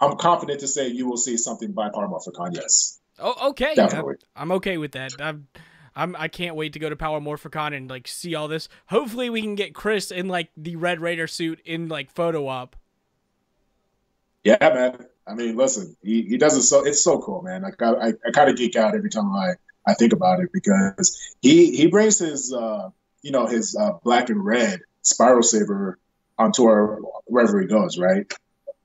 [0.00, 3.00] I'm confident to say you will see something by Power Morphicon, yes.
[3.18, 3.74] Oh, okay.
[3.74, 4.16] Definitely.
[4.34, 5.12] I'm, I'm okay with that.
[5.20, 5.46] I'm,
[5.94, 8.68] I'm, I can't wait to go to Power Morphicon and like see all this.
[8.86, 12.76] Hopefully, we can get Chris in like the Red Raider suit in like photo op.
[14.42, 15.06] Yeah, man.
[15.26, 17.62] I mean, listen, he, he does it so it's so cool, man.
[17.62, 19.54] Like I, I, I kind of geek out every time I,
[19.86, 22.90] I think about it because he he brings his uh,
[23.22, 25.98] you know his uh, black and red spiral saber
[26.38, 28.32] on tour wherever he goes, right?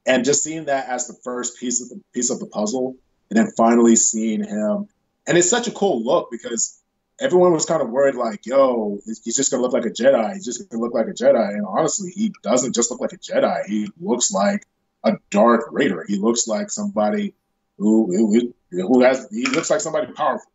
[0.06, 2.95] And just seeing that as the first piece of the piece of the puzzle,
[3.30, 4.88] and then finally seeing him,
[5.26, 6.82] and it's such a cool look because
[7.19, 10.34] everyone was kind of worried, like, "Yo, he's just gonna look like a Jedi.
[10.34, 13.17] He's just gonna look like a Jedi." And honestly, he doesn't just look like a
[13.17, 13.65] Jedi.
[13.65, 14.63] He looks like
[15.08, 16.06] a dark raider.
[16.08, 17.34] He looks like somebody
[17.78, 20.52] who who, who has he looks like somebody powerful,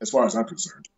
[0.00, 0.88] as far as I'm concerned.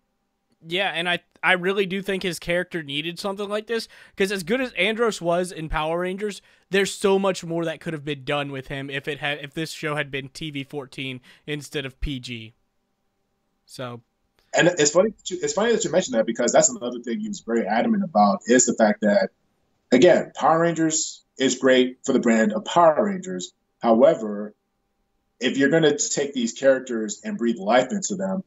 [0.67, 4.45] Yeah, and I I really do think his character needed something like this because as
[4.45, 8.25] good as Andros was in Power Rangers, there's so much more that could have been
[8.25, 12.01] done with him if it had if this show had been TV 14 instead of
[12.01, 12.55] PG.
[13.67, 14.03] So,
[14.57, 17.29] and it's funny you, it's funny that you mentioned that because that's another thing he
[17.29, 19.31] was very adamant about is the fact that
[19.91, 23.53] again Power Rangers is great for the brand of Power Rangers.
[23.81, 24.55] However,
[25.41, 28.45] if you're going to take these characters and breathe life into them,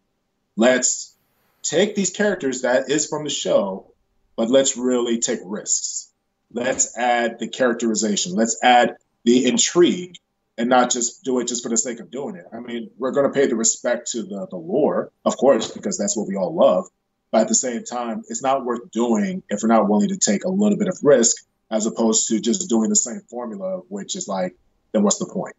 [0.55, 1.15] let's
[1.61, 3.91] take these characters that is from the show,
[4.35, 6.11] but let's really take risks.
[6.53, 8.33] Let's add the characterization.
[8.33, 10.17] Let's add the intrigue
[10.57, 12.45] and not just do it just for the sake of doing it.
[12.53, 15.97] I mean, we're going to pay the respect to the, the lore, of course, because
[15.97, 16.85] that's what we all love.
[17.31, 20.45] But at the same time, it's not worth doing if we're not willing to take
[20.45, 24.27] a little bit of risk as opposed to just doing the same formula, which is
[24.27, 24.55] like,
[24.91, 25.55] then what's the point?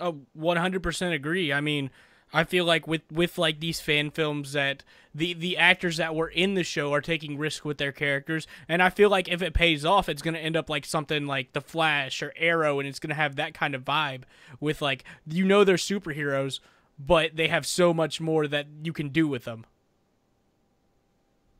[0.00, 1.52] Oh, 100% agree.
[1.52, 1.90] I mean,
[2.34, 4.82] I feel like with with like these fan films that
[5.14, 8.82] the the actors that were in the show are taking risk with their characters, and
[8.82, 11.60] I feel like if it pays off, it's gonna end up like something like The
[11.60, 14.22] Flash or Arrow, and it's gonna have that kind of vibe
[14.58, 16.58] with like you know they're superheroes,
[16.98, 19.64] but they have so much more that you can do with them.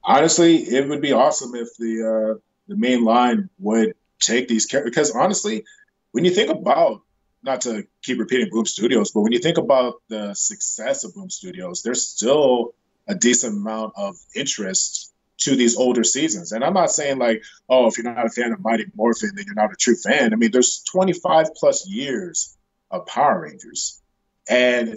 [0.03, 4.91] Honestly, it would be awesome if the uh, the main line would take these characters
[4.91, 5.65] because honestly,
[6.13, 7.03] when you think about
[7.43, 11.29] not to keep repeating Boom Studios, but when you think about the success of Boom
[11.29, 12.75] Studios, there's still
[13.07, 16.53] a decent amount of interest to these older seasons.
[16.53, 19.45] And I'm not saying like, oh, if you're not a fan of Mighty Morphin, then
[19.47, 20.33] you're not a true fan.
[20.33, 22.57] I mean, there's 25 plus years
[22.91, 24.01] of Power Rangers.
[24.49, 24.97] And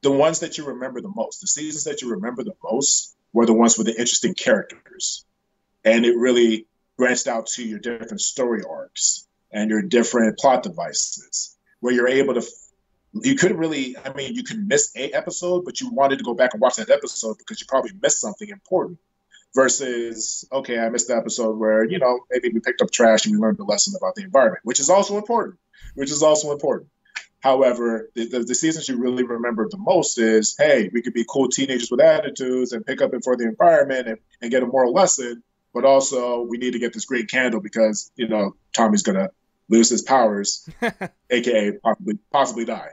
[0.00, 3.46] the ones that you remember the most, the seasons that you remember the most, were
[3.46, 5.24] the ones with the interesting characters,
[5.84, 11.56] and it really branched out to your different story arcs and your different plot devices,
[11.80, 12.42] where you're able to.
[13.14, 16.32] You couldn't really, I mean, you could miss a episode, but you wanted to go
[16.32, 18.98] back and watch that episode because you probably missed something important
[19.54, 23.34] versus okay i missed the episode where you know maybe we picked up trash and
[23.34, 25.58] we learned a lesson about the environment which is also important
[25.94, 26.88] which is also important
[27.40, 31.24] however the, the, the, seasons you really remember the most is hey we could be
[31.28, 34.66] cool teenagers with attitudes and pick up it for the environment and, and get a
[34.66, 35.42] moral lesson
[35.74, 39.30] but also we need to get this green candle because you know tommy's gonna
[39.68, 40.68] lose his powers
[41.30, 42.90] aka possibly possibly die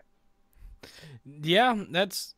[1.25, 2.35] yeah that's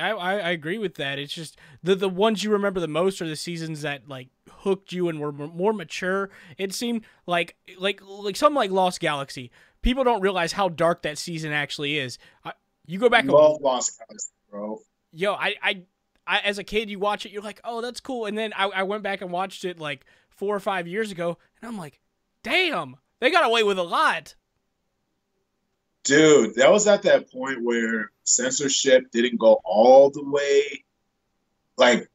[0.00, 1.18] I, I, I agree with that.
[1.18, 4.92] It's just the the ones you remember the most are the seasons that like hooked
[4.92, 6.30] you and were more mature.
[6.56, 9.50] It seemed like like like something like Lost Galaxy.
[9.82, 12.18] People don't realize how dark that season actually is.
[12.44, 12.52] I,
[12.86, 13.26] you go back.
[13.26, 14.80] Love and, Lost Galaxy, bro.
[15.12, 15.82] Yo, I, I
[16.26, 18.26] I as a kid you watch it, you're like, oh, that's cool.
[18.26, 21.38] And then I, I went back and watched it like four or five years ago,
[21.60, 22.00] and I'm like,
[22.42, 24.34] damn, they got away with a lot.
[26.04, 30.84] Dude, that was at that point where censorship didn't go all the way
[31.76, 32.08] like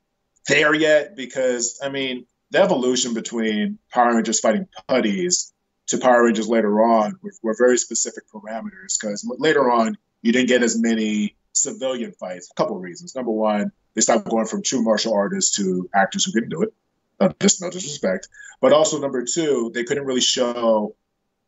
[0.48, 5.54] there yet because I mean the evolution between Power Rangers fighting putties
[5.88, 10.48] to Power Rangers later on were, were very specific parameters because later on you didn't
[10.50, 12.50] get as many civilian fights.
[12.52, 13.16] A couple of reasons.
[13.16, 16.74] Number one, they stopped going from true martial artists to actors who couldn't do it.
[17.20, 18.28] No, just no disrespect.
[18.62, 20.96] But also number two, they couldn't really show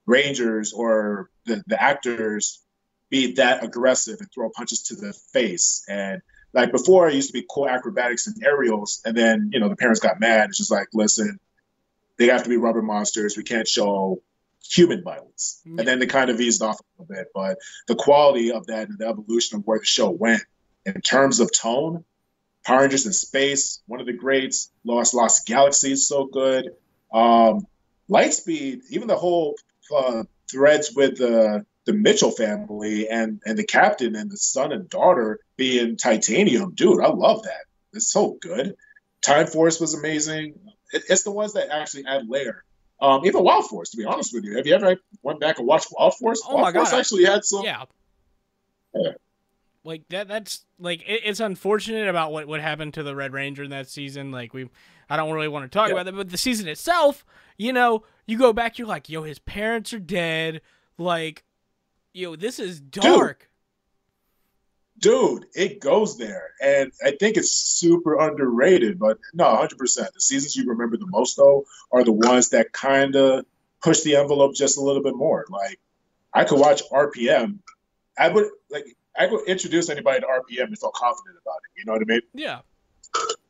[0.05, 2.61] Rangers or the, the actors
[3.09, 5.85] be that aggressive and throw punches to the face.
[5.87, 6.21] And
[6.53, 9.75] like before, it used to be cool acrobatics and aerials, and then you know the
[9.75, 10.49] parents got mad.
[10.49, 11.39] It's just like, listen,
[12.17, 13.37] they have to be rubber monsters.
[13.37, 14.21] We can't show
[14.63, 15.61] human violence.
[15.65, 17.27] And then they kind of eased off a little bit.
[17.33, 20.41] But the quality of that and the evolution of where the show went
[20.85, 22.03] in terms of tone,
[22.65, 24.71] Power Rangers in Space, one of the greats.
[24.83, 26.69] Lost Lost Galaxy is so good.
[27.13, 27.65] Um,
[28.09, 29.55] Lightspeed, even the whole
[29.95, 34.89] uh, threads with the the Mitchell family and and the captain and the son and
[34.89, 37.03] daughter being titanium, dude.
[37.03, 37.65] I love that.
[37.93, 38.75] It's so good.
[39.21, 40.55] Time Force was amazing.
[40.91, 42.63] It, it's the ones that actually add layer.
[43.01, 44.55] Um, even Wild Force, to be honest with you.
[44.57, 46.41] Have you ever went back and watched Wild Force?
[46.47, 46.99] Oh Wild my Force god!
[46.99, 47.63] actually had some.
[47.63, 47.85] Yeah.
[48.93, 49.11] yeah.
[49.83, 50.27] Like that.
[50.27, 53.89] That's like it, it's unfortunate about what what happened to the Red Ranger in that
[53.89, 54.31] season.
[54.31, 54.69] Like we,
[55.09, 55.93] I don't really want to talk Yeah.
[55.95, 57.25] about that, but the season itself,
[57.57, 60.61] you know, you go back, you're like, yo, his parents are dead.
[60.99, 61.43] Like,
[62.13, 63.39] yo, this is dark.
[63.39, 63.47] dude,
[65.03, 66.51] it goes there.
[66.61, 69.77] And I think it's super underrated, but no, 100%.
[69.77, 73.45] The seasons you remember the most, though, are the ones that kind of
[73.81, 75.45] push the envelope just a little bit more.
[75.49, 75.79] Like,
[76.33, 77.59] I could watch RPM.
[78.17, 78.85] I would, like,
[79.17, 81.79] I could introduce anybody to RPM and feel confident about it.
[81.79, 82.21] You know what I mean?
[82.33, 82.59] Yeah.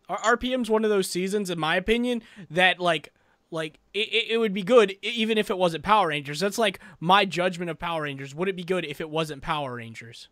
[0.09, 3.13] RPM's one of those seasons, in my opinion, that like
[3.51, 6.39] like it, it would be good even if it wasn't Power Rangers.
[6.39, 8.33] That's like my judgment of Power Rangers.
[8.33, 10.29] Would it be good if it wasn't Power Rangers?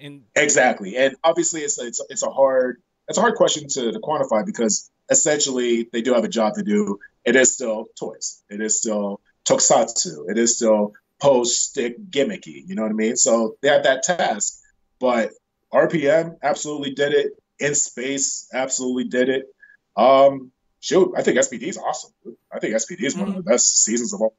[0.00, 0.96] And Exactly.
[0.96, 4.90] And obviously, it's, it's, it's a hard, it's a hard question to, to quantify because
[5.10, 6.98] essentially they do have a job to do.
[7.24, 8.42] It is still toys.
[8.48, 10.30] It is still tokusatsu.
[10.30, 12.62] It is still post stick gimmicky.
[12.66, 13.16] You know what I mean?
[13.16, 14.60] So they have that task.
[15.00, 15.30] But
[15.72, 17.32] RPM absolutely did it.
[17.60, 19.46] In space, absolutely did it.
[19.96, 22.12] Um, shoot, I think SPD is awesome.
[22.52, 24.36] I think SPD is one of the best seasons of all.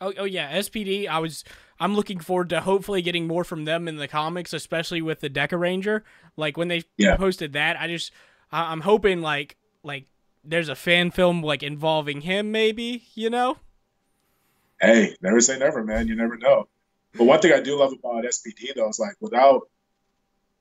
[0.00, 1.06] oh oh yeah, SPD.
[1.06, 1.44] I was
[1.80, 5.30] I'm looking forward to hopefully getting more from them in the comics, especially with the
[5.30, 6.04] Deca Ranger.
[6.36, 7.16] Like when they Yeah.
[7.16, 8.12] posted that, I just
[8.52, 10.04] I- I'm hoping like like
[10.44, 13.56] there's a fan film like involving him, maybe you know.
[14.80, 16.06] Hey, never say never, man.
[16.08, 16.68] You never know.
[17.14, 19.68] But one thing I do love about SPD though is like without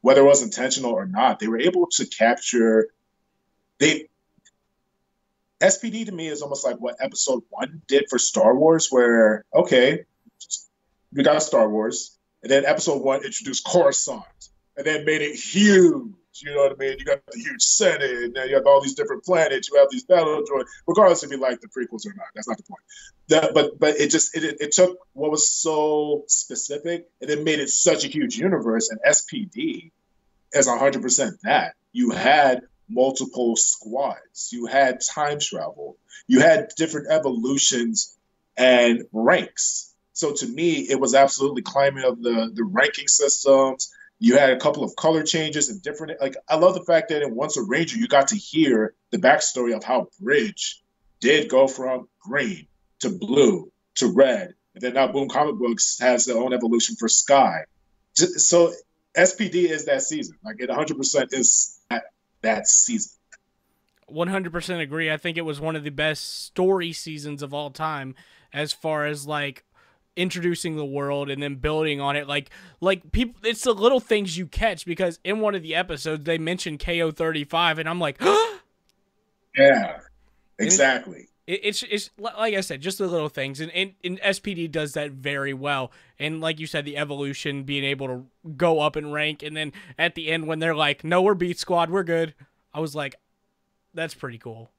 [0.01, 2.87] whether it was intentional or not, they were able to capture
[3.79, 4.07] they
[5.61, 10.05] SPD to me is almost like what episode one did for Star Wars, where okay,
[11.13, 14.23] we got Star Wars, and then episode one introduced Coruscant,
[14.77, 16.13] and then made it huge.
[16.41, 16.97] You know what I mean?
[16.97, 19.69] You got the huge Senate, and then you have all these different planets.
[19.69, 22.27] You have these battle droids, regardless if you like the prequels or not.
[22.33, 22.81] That's not the point.
[23.27, 27.59] The, but but it just it, it took what was so specific and then made
[27.59, 28.89] it such a huge universe.
[28.89, 29.91] And SPD
[30.53, 35.97] is 100 percent that you had multiple squads, you had time travel,
[36.27, 38.17] you had different evolutions
[38.57, 39.88] and ranks.
[40.19, 43.89] So to me, it was absolutely climbing of the the ranking systems.
[44.19, 46.19] You had a couple of color changes and different.
[46.19, 49.17] Like I love the fact that in Once a Ranger, you got to hear the
[49.17, 50.83] backstory of how Bridge
[51.21, 52.67] did go from green
[52.99, 57.07] to blue to red, and then now Boom Comic Books has their own evolution for
[57.07, 57.63] Sky.
[58.13, 58.73] So
[59.15, 60.35] SPD is that season.
[60.43, 62.03] Like it 100% is that,
[62.41, 63.13] that season.
[64.11, 65.09] 100% agree.
[65.09, 68.15] I think it was one of the best story seasons of all time
[68.51, 69.63] as far as like
[70.19, 72.27] introducing the world and then building on it.
[72.27, 72.49] Like
[72.81, 76.37] like people it's the little things you catch because in one of the episodes they
[76.37, 78.19] mentioned KO35 and I'm like
[79.57, 79.99] yeah
[80.59, 81.29] exactly.
[81.47, 83.61] it, it's it's like I said just the little things.
[83.61, 85.91] And, and, and SPD does that very well.
[86.19, 88.25] And like you said the evolution being able to
[88.57, 91.89] go up in rank and then at the end when they're like no we're B-Squad
[91.89, 92.35] we're good.
[92.73, 93.15] I was like
[93.93, 94.69] that's pretty cool.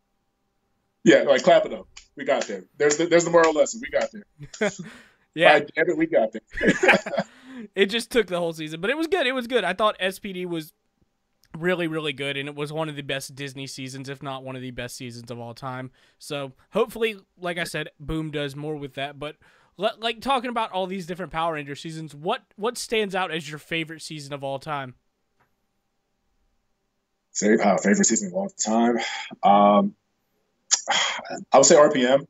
[1.02, 1.86] Yeah like clap it up.
[2.14, 2.64] We got there.
[2.76, 3.80] There's the, there's the moral lesson.
[3.82, 4.70] We got there
[5.34, 7.24] Yeah, damn it, we got there.
[7.74, 9.26] it just took the whole season, but it was good.
[9.26, 9.64] It was good.
[9.64, 10.72] I thought SPD was
[11.56, 14.56] really, really good, and it was one of the best Disney seasons, if not one
[14.56, 15.90] of the best seasons of all time.
[16.18, 19.18] So hopefully, like I said, Boom does more with that.
[19.18, 19.36] But
[19.76, 23.58] like talking about all these different Power Ranger seasons, what what stands out as your
[23.58, 24.94] favorite season of all time?
[27.32, 28.98] Say, uh, favorite season of all time.
[29.42, 29.94] Um,
[31.52, 32.26] I would say RPM.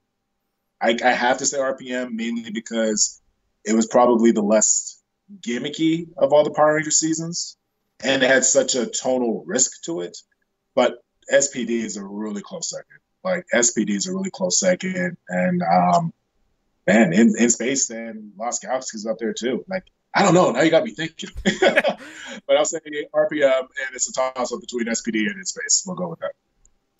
[0.81, 3.21] I, I have to say RPM mainly because
[3.65, 5.01] it was probably the less
[5.41, 7.57] gimmicky of all the Power Ranger seasons,
[8.03, 10.17] and it had such a tonal risk to it.
[10.75, 11.03] But
[11.33, 12.99] SPD is a really close second.
[13.23, 16.13] Like SPD is a really close second, and um,
[16.87, 19.65] man, in, in space and Lost Galaxies up there too.
[19.69, 20.51] Like I don't know.
[20.51, 21.31] Now you got me thinking.
[21.61, 22.81] but I'll say
[23.15, 25.85] RPM, and it's a toss up between SPD and in space.
[25.87, 26.33] We'll go with that.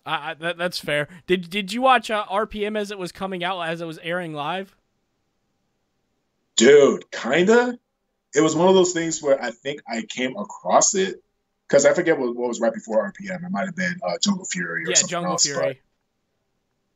[0.05, 1.07] I, that, that's fair.
[1.27, 4.33] Did Did you watch uh, RPM as it was coming out, as it was airing
[4.33, 4.75] live?
[6.55, 7.77] Dude, kinda.
[8.33, 11.21] It was one of those things where I think I came across it
[11.67, 13.45] because I forget what, what, was right before RPM.
[13.45, 14.89] It might have been uh, Jungle Fury or something.
[14.89, 15.81] yeah, something Jungle else, Fury.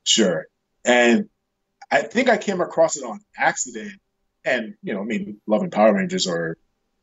[0.03, 0.47] Sure,
[0.83, 1.29] and
[1.91, 3.99] I think I came across it on accident.
[4.43, 6.57] And you know, I mean, loving Power Rangers or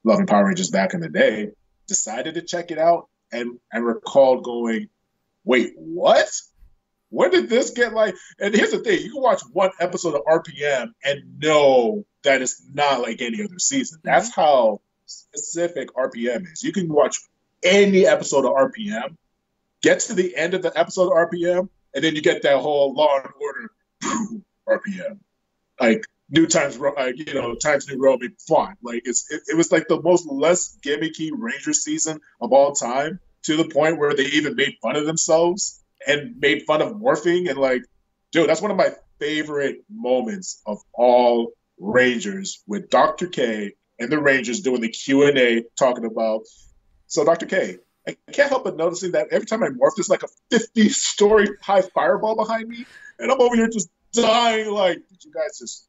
[0.05, 1.51] loving Power Rangers back in the day,
[1.87, 4.89] decided to check it out and and recalled going,
[5.45, 6.29] wait, what?
[7.11, 8.15] When did this get like?
[8.39, 12.63] And here's the thing: you can watch one episode of RPM and know that it's
[12.73, 13.99] not like any other season.
[13.99, 14.09] Mm-hmm.
[14.09, 16.63] That's how specific RPM is.
[16.63, 17.19] You can watch
[17.63, 19.17] any episode of RPM,
[19.83, 22.95] get to the end of the episode of RPM, and then you get that whole
[22.95, 23.71] Law and Order
[24.69, 25.19] RPM,
[25.81, 28.79] like New Times, like, you know, Times New Roman font.
[28.83, 33.21] Like it's it, it was like the most less gimmicky Ranger season of all time
[33.45, 37.49] to the point where they even made fun of themselves and made fun of morphing
[37.49, 37.83] and like,
[38.31, 43.27] dude, that's one of my favorite moments of all Rangers with Dr.
[43.27, 46.43] K and the Rangers doing the Q and A talking about.
[47.07, 47.47] So Dr.
[47.47, 50.89] K, I can't help but noticing that every time I morph, there's like a 50
[50.89, 52.85] story high fireball behind me,
[53.19, 54.71] and I'm over here just dying.
[54.71, 55.87] Like, did you guys just?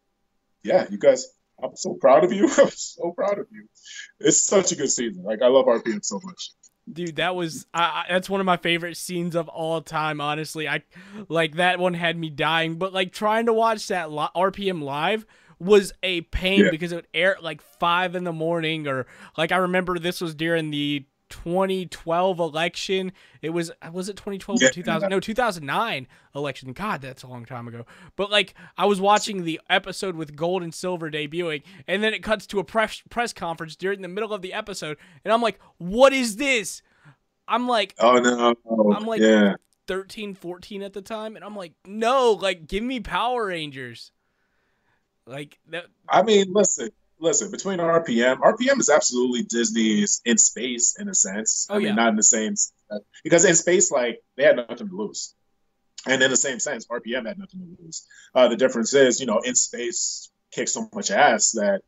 [0.63, 1.27] Yeah, you guys.
[1.61, 2.45] I'm so proud of you.
[2.57, 3.67] I'm so proud of you.
[4.19, 5.23] It's such a good season.
[5.23, 6.51] Like I love RPM so much.
[6.91, 10.19] Dude, that was I, that's one of my favorite scenes of all time.
[10.19, 10.83] Honestly, I
[11.29, 12.75] like that one had me dying.
[12.75, 15.25] But like trying to watch that li- RPM live
[15.59, 16.71] was a pain yeah.
[16.71, 19.05] because it would air at like five in the morning, or
[19.37, 23.11] like I remember this was during the 2012 election.
[23.41, 25.09] It was was it 2012 yeah, or 2000?
[25.09, 26.73] No, 2009 election.
[26.73, 27.85] God, that's a long time ago.
[28.15, 32.21] But like I was watching the episode with Gold and Silver debuting, and then it
[32.21, 35.59] cuts to a press press conference during the middle of the episode, and I'm like,
[35.77, 36.83] "What is this?"
[37.47, 39.55] I'm like, "Oh no!" I'm like, yeah.
[39.87, 44.11] 13, 14 at the time, and I'm like, "No, like, give me Power Rangers."
[45.25, 45.85] Like that.
[46.07, 46.91] I mean, listen
[47.23, 51.65] listen, between RPM, RPM is absolutely Disney's in space in a sense.
[51.69, 51.95] Oh, I mean, yeah.
[51.95, 52.53] not in the same
[53.23, 55.33] because in space, like they had nothing to lose,
[56.05, 58.05] and in the same sense, RPM had nothing to lose.
[58.35, 61.81] Uh, the difference is, you know, in space kicked so much ass that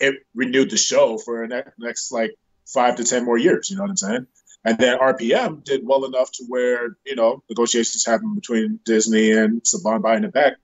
[0.00, 2.34] it renewed the show for the next, next like
[2.66, 3.70] five to ten more years.
[3.70, 4.26] You know what I'm saying?
[4.64, 9.62] And then RPM did well enough to where you know negotiations happened between Disney and
[9.62, 10.54] Saban buying it back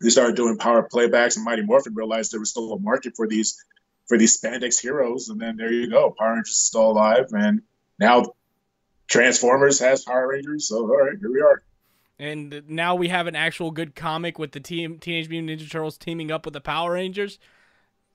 [0.00, 3.26] they started doing power playbacks and Mighty Morphin realized there was still a market for
[3.26, 3.62] these
[4.06, 5.28] for these spandex heroes.
[5.28, 7.62] And then there you go, Power Rangers is still alive, and
[7.98, 8.34] now
[9.08, 10.68] Transformers has Power Rangers.
[10.68, 11.62] So all right, here we are.
[12.18, 15.96] And now we have an actual good comic with the team Teenage Mutant Ninja Turtles
[15.96, 17.38] teaming up with the Power Rangers.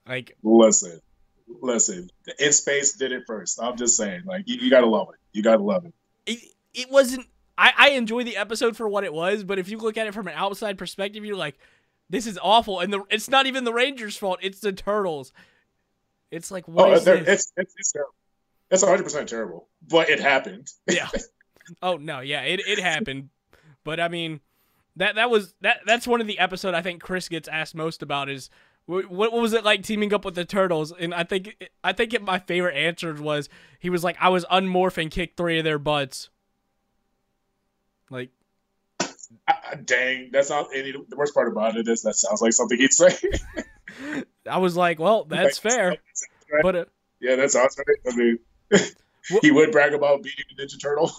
[0.08, 1.00] Like, listen,
[1.60, 3.60] listen, in space did it first.
[3.60, 5.18] I'm just saying, like, you, you gotta love it.
[5.32, 5.94] You gotta love it.
[6.26, 6.38] It,
[6.74, 7.26] it wasn't.
[7.58, 10.14] I, I enjoy the episode for what it was, but if you look at it
[10.14, 11.58] from an outside perspective, you're like,
[12.08, 14.38] this is awful, and the it's not even the Rangers' fault.
[14.42, 15.32] It's the Turtles.
[16.30, 17.28] It's like what oh, is this?
[17.28, 18.14] It's it's it's terrible.
[18.70, 20.68] It's 100 percent terrible, but it happened.
[20.86, 21.08] yeah.
[21.82, 23.30] Oh no, yeah, it it happened,
[23.84, 24.40] but I mean,
[24.96, 28.02] that that was that that's one of the episode I think Chris gets asked most
[28.02, 28.50] about is
[28.86, 30.92] What, what was it like teaming up with the turtles?
[30.92, 33.48] And I think I think it, my favorite answer was
[33.80, 36.30] he was like, "I was unmorph and kicked three of their butts."
[38.10, 38.30] Like,
[39.84, 40.92] dang, that's not any.
[40.92, 43.16] The worst part about it is that sounds like something he'd say.
[44.50, 45.96] I was like, "Well, that's fair,"
[46.62, 46.84] but uh,
[47.20, 47.84] yeah, that's awesome.
[47.86, 48.12] right.
[48.12, 48.38] I mean,
[49.42, 51.10] he would brag about beating a Ninja Turtle.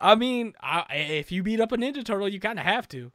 [0.00, 3.12] I mean, I, if you beat up a Ninja Turtle, you kind of have to.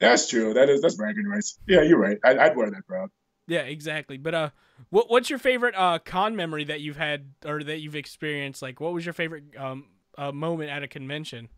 [0.00, 0.54] That's true.
[0.54, 1.58] That is that's bragging rights.
[1.66, 2.18] Yeah, you're right.
[2.24, 3.10] I, would wear that proud.
[3.48, 4.16] Yeah, exactly.
[4.16, 4.50] But uh,
[4.90, 8.62] what what's your favorite uh con memory that you've had or that you've experienced?
[8.62, 9.86] Like, what was your favorite um
[10.18, 11.48] uh, moment at a convention?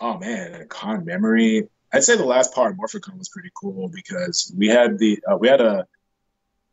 [0.00, 1.68] Oh man, a con memory.
[1.92, 5.36] I'd say the last part of Morphicon was pretty cool because we had the uh,
[5.36, 5.86] we had a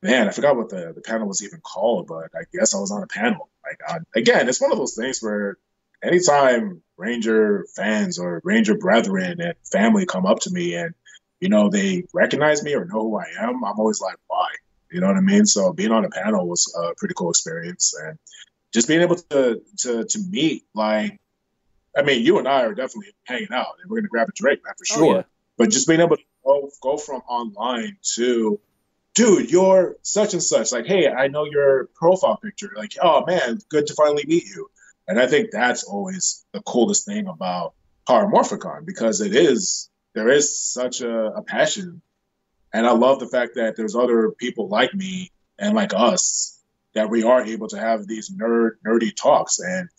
[0.02, 0.28] man.
[0.28, 3.04] I forgot what the the panel was even called, but I guess I was on
[3.04, 3.50] a panel.
[3.64, 5.58] Like uh, again, it's one of those things where
[6.04, 10.94] anytime Ranger fans or Ranger brethren and family come up to me and
[11.40, 14.48] you know they recognize me or know who I am, I'm always like, why?
[14.92, 15.46] You know what I mean?
[15.46, 18.18] So being on a panel was a pretty cool experience, and
[18.76, 21.18] just being able to to to meet like,
[21.98, 24.60] I mean, you and I are definitely hanging out, and we're gonna grab a drink,
[24.66, 25.14] man, for oh, sure.
[25.14, 25.24] Oh, yeah.
[25.58, 28.60] But just being able to go, go from online to
[29.14, 30.74] dude, you're such and such.
[30.74, 32.74] Like, hey, I know your profile picture.
[32.76, 34.70] Like, oh man, good to finally meet you.
[35.08, 40.30] And I think that's always the coolest thing about Power Morphicon because it is there
[40.30, 42.02] is such a, a passion.
[42.74, 46.55] And I love the fact that there's other people like me and like us
[46.96, 49.60] that we are able to have these nerd nerdy talks.
[49.60, 49.90] And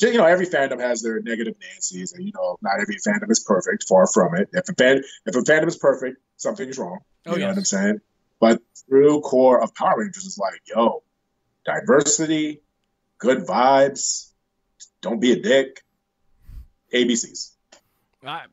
[0.00, 3.40] you know, every fandom has their negative Nancy's, and you know, not every fandom is
[3.40, 3.84] perfect.
[3.88, 4.48] Far from it.
[4.52, 6.98] If a fan, if a fandom is perfect, something's wrong.
[7.26, 7.48] Oh, you oh, know yes.
[7.48, 8.00] what I'm saying?
[8.40, 11.02] But through core of Power Rangers is like, yo,
[11.64, 12.60] diversity,
[13.18, 14.30] good vibes,
[15.00, 15.82] don't be a dick.
[16.94, 17.52] ABCs.
[18.24, 18.44] I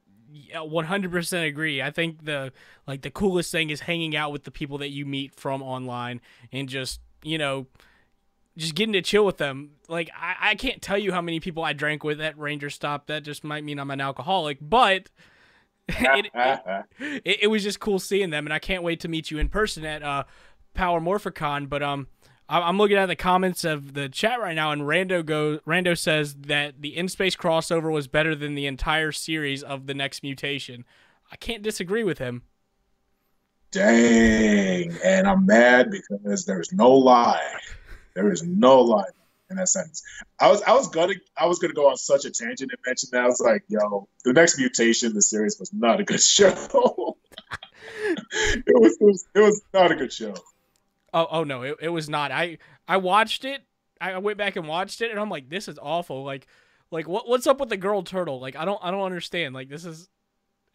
[0.55, 1.81] 100% agree.
[1.81, 2.51] I think the
[2.87, 6.21] like the coolest thing is hanging out with the people that you meet from online
[6.51, 7.67] and just, you know,
[8.57, 9.71] just getting to chill with them.
[9.87, 13.07] Like I, I can't tell you how many people I drank with at Ranger Stop.
[13.07, 15.09] That just might mean I'm an alcoholic, but
[15.87, 16.31] it,
[16.99, 19.49] it, it, was just cool seeing them, and I can't wait to meet you in
[19.49, 20.23] person at uh,
[20.73, 21.67] Power Morphicon.
[21.67, 22.07] But um,
[22.47, 26.35] I'm looking at the comments of the chat right now, and Rando go Rando says
[26.35, 30.85] that the in space crossover was better than the entire series of the next mutation.
[31.31, 32.43] I can't disagree with him.
[33.71, 37.57] Dang, and I'm mad because there's no lie.
[38.15, 39.05] There is no lie
[39.49, 40.03] in that sentence.
[40.39, 43.09] I was I was gonna I was gonna go on such a tangent and mention
[43.11, 47.17] that I was like, yo, the next mutation, the series was not a good show.
[48.31, 50.35] it, was, it was it was not a good show.
[51.13, 52.31] Oh, oh no, it, it was not.
[52.31, 52.57] I
[52.87, 53.63] I watched it.
[54.01, 56.23] I went back and watched it, and I'm like, this is awful.
[56.23, 56.47] Like,
[56.91, 58.39] like what what's up with the girl turtle?
[58.39, 59.53] Like, I don't I don't understand.
[59.53, 60.09] Like, this is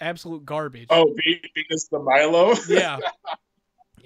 [0.00, 0.86] absolute garbage.
[0.90, 1.14] Oh,
[1.54, 2.54] Venus de Milo.
[2.68, 2.98] Yeah.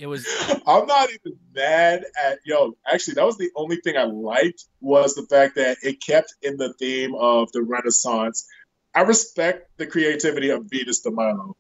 [0.03, 0.27] It was.
[0.67, 2.77] I'm not even mad at yo.
[2.85, 6.57] Actually, that was the only thing I liked was the fact that it kept in
[6.57, 8.49] the theme of the Renaissance.
[8.97, 11.57] I respect the creativity of Venus de Milo.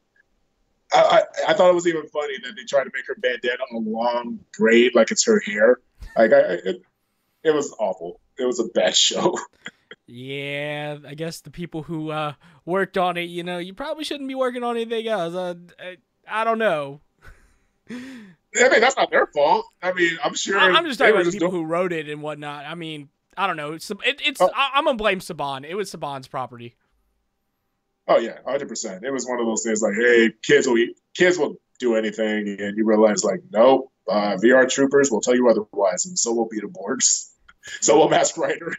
[0.93, 3.63] I, I, I, thought it was even funny that they tried to make her bandana
[3.73, 5.79] a long braid like it's her hair.
[6.17, 6.83] Like I, it,
[7.45, 8.21] it was awful.
[8.39, 9.39] It was a bad show.
[10.07, 12.35] yeah, I guess the people who uh,
[12.65, 15.33] worked on it, you know, you probably shouldn't be working on anything else.
[15.33, 17.03] Uh, I, I don't know.
[18.55, 19.67] I mean, that's not their fault.
[19.83, 20.59] I mean, I'm sure.
[20.59, 21.63] I'm just talking about the people doing...
[21.63, 22.67] who wrote it and whatnot.
[22.67, 23.73] I mean, I don't know.
[23.73, 24.41] It's it, it's.
[24.41, 24.51] Oh.
[24.55, 25.65] I, am gonna blame Saban.
[25.65, 26.77] It was Saban's property.
[28.09, 29.05] Oh yeah, hundred percent.
[29.05, 32.57] It was one of those things like, hey, kids will eat, kids will do anything,
[32.61, 36.49] and you realize like, nope, uh, VR troopers will tell you otherwise, and so will
[36.49, 37.31] Beetleborgs,
[37.81, 38.77] so will Mask Rider.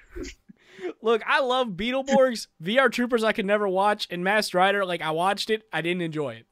[1.02, 2.48] Look, I love Beetleborgs.
[2.64, 6.02] VR troopers I could never watch, and Mask Rider, like I watched it, I didn't
[6.02, 6.46] enjoy it.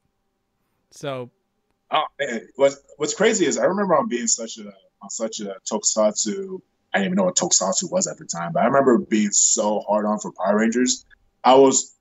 [0.91, 1.29] So.
[1.91, 4.71] Oh man, what's what's crazy is I remember on being such a
[5.01, 6.61] on such a tokusatsu.
[6.93, 9.81] I didn't even know what tokusatsu was at the time, but I remember being so
[9.81, 11.05] hard on for Power Rangers.
[11.43, 11.95] I was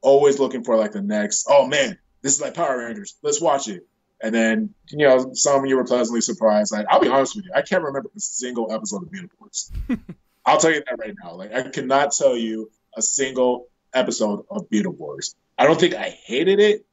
[0.00, 3.16] always looking for like the next, oh man, this is like Power Rangers.
[3.22, 3.86] Let's watch it.
[4.22, 6.72] And then, you know, some of you were pleasantly surprised.
[6.72, 9.70] Like, I'll be honest with you, I can't remember a single episode of Beetleborgs.
[10.46, 11.34] I'll tell you that right now.
[11.34, 15.34] Like, I cannot tell you a single episode of Beetleborgs.
[15.58, 16.86] I don't think I hated it.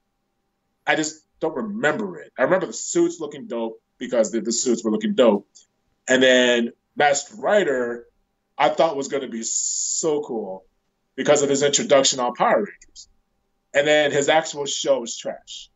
[0.85, 2.31] I just don't remember it.
[2.37, 5.45] I remember the suits looking dope because the, the suits were looking dope.
[6.07, 8.05] And then Masked Rider,
[8.57, 10.65] I thought was going to be so cool
[11.17, 13.09] because of his introduction on Power Rangers.
[13.73, 15.69] And then his actual show is trash.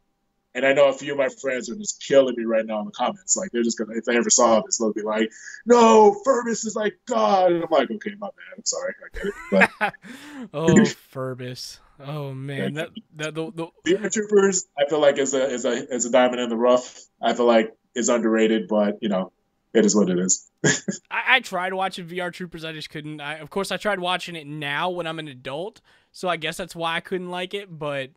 [0.55, 2.85] And I know a few of my friends are just killing me right now in
[2.85, 3.35] the comments.
[3.35, 5.29] Like they're just gonna if they ever saw this, they'll be like,
[5.67, 8.57] "No, Ferbus is like God." And I'm like, "Okay, my bad.
[8.57, 8.95] I'm sorry.
[9.03, 9.93] I get it." But
[10.53, 10.77] oh,
[11.13, 11.77] Ferbus.
[11.99, 15.93] Oh man, that that the, the VR Troopers, I feel like is a is a
[15.93, 16.99] is a diamond in the rough.
[17.21, 19.31] I feel like is underrated, but you know,
[19.73, 20.49] it is what it is.
[21.11, 23.19] I, I tried watching VR Troopers, I just couldn't.
[23.19, 25.81] I, of course, I tried watching it now when I'm an adult,
[26.11, 27.67] so I guess that's why I couldn't like it.
[27.77, 28.11] But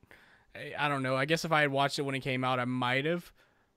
[0.55, 1.17] I, I don't know.
[1.17, 3.33] I guess if I had watched it when it came out, I might have.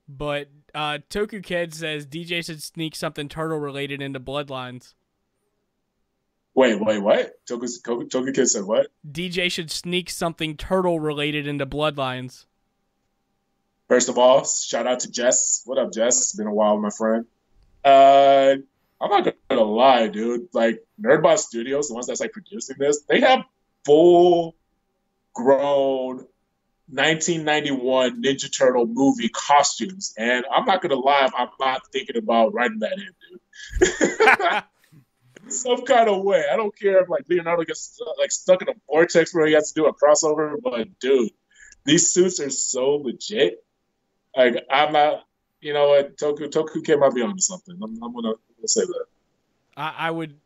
[0.07, 4.93] But uh, Toku Kid says DJ should sneak something turtle related into Bloodlines.
[6.55, 7.33] Wait, wait, what?
[7.47, 8.87] Toku, Toku, said what?
[9.09, 12.45] DJ should sneak something turtle related into Bloodlines.
[13.87, 15.63] First of all, shout out to Jess.
[15.65, 16.19] What up, Jess?
[16.19, 17.25] It's been a while, my friend.
[17.83, 18.55] Uh,
[19.01, 20.47] I'm not gonna lie, dude.
[20.53, 23.43] Like Nerdbot Studios, the ones that's like producing this, they have
[23.83, 24.55] full
[25.33, 26.27] grown
[26.87, 32.79] 1991 Ninja Turtle movie costumes, and I'm not gonna lie, I'm not thinking about writing
[32.79, 33.09] that in,
[33.79, 34.63] dude.
[35.53, 36.43] Some kind of way.
[36.51, 39.71] I don't care if like Leonardo gets like stuck in a vortex where he has
[39.71, 41.31] to do a crossover, but dude,
[41.85, 43.63] these suits are so legit.
[44.35, 45.25] Like I'm not,
[45.61, 47.77] you know what, Toku Toku came might be onto something.
[47.81, 48.33] I'm, I'm gonna,
[48.65, 49.05] say that.
[49.75, 50.39] I, I, would,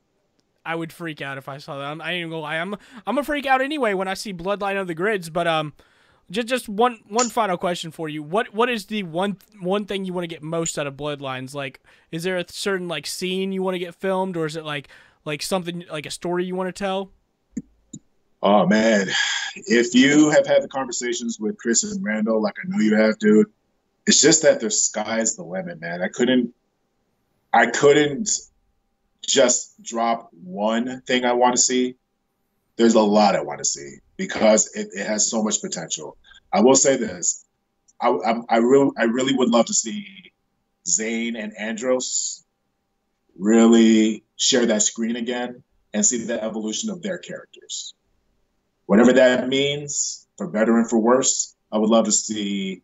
[0.65, 1.85] I would freak out if I saw that.
[1.85, 2.57] I'm, I ain't gonna lie.
[2.57, 5.29] I'm I'm a freak out anyway when I see Bloodline of the Grids.
[5.29, 5.73] But um,
[6.30, 8.21] just just one one final question for you.
[8.21, 11.53] What what is the one one thing you want to get most out of Bloodlines?
[11.53, 14.65] Like, is there a certain like scene you want to get filmed, or is it
[14.65, 14.89] like
[15.25, 17.11] like something like a story you want to tell?
[18.41, 19.07] Oh man,
[19.55, 23.17] if you have had the conversations with Chris and Randall, like I know you have,
[23.19, 23.47] dude,
[24.05, 26.01] it's just that the sky's the limit, man.
[26.01, 26.53] I couldn't,
[27.51, 28.30] I couldn't
[29.25, 31.95] just drop one thing I want to see.
[32.75, 36.18] There's a lot I want to see because it, it has so much potential.
[36.51, 37.45] I will say this:
[38.01, 40.32] I, I, I really, I really would love to see
[40.86, 42.43] Zhane and Andros
[43.38, 45.63] really share that screen again
[45.93, 47.93] and see the evolution of their characters.
[48.86, 52.82] Whatever that means, for better and for worse, I would love to see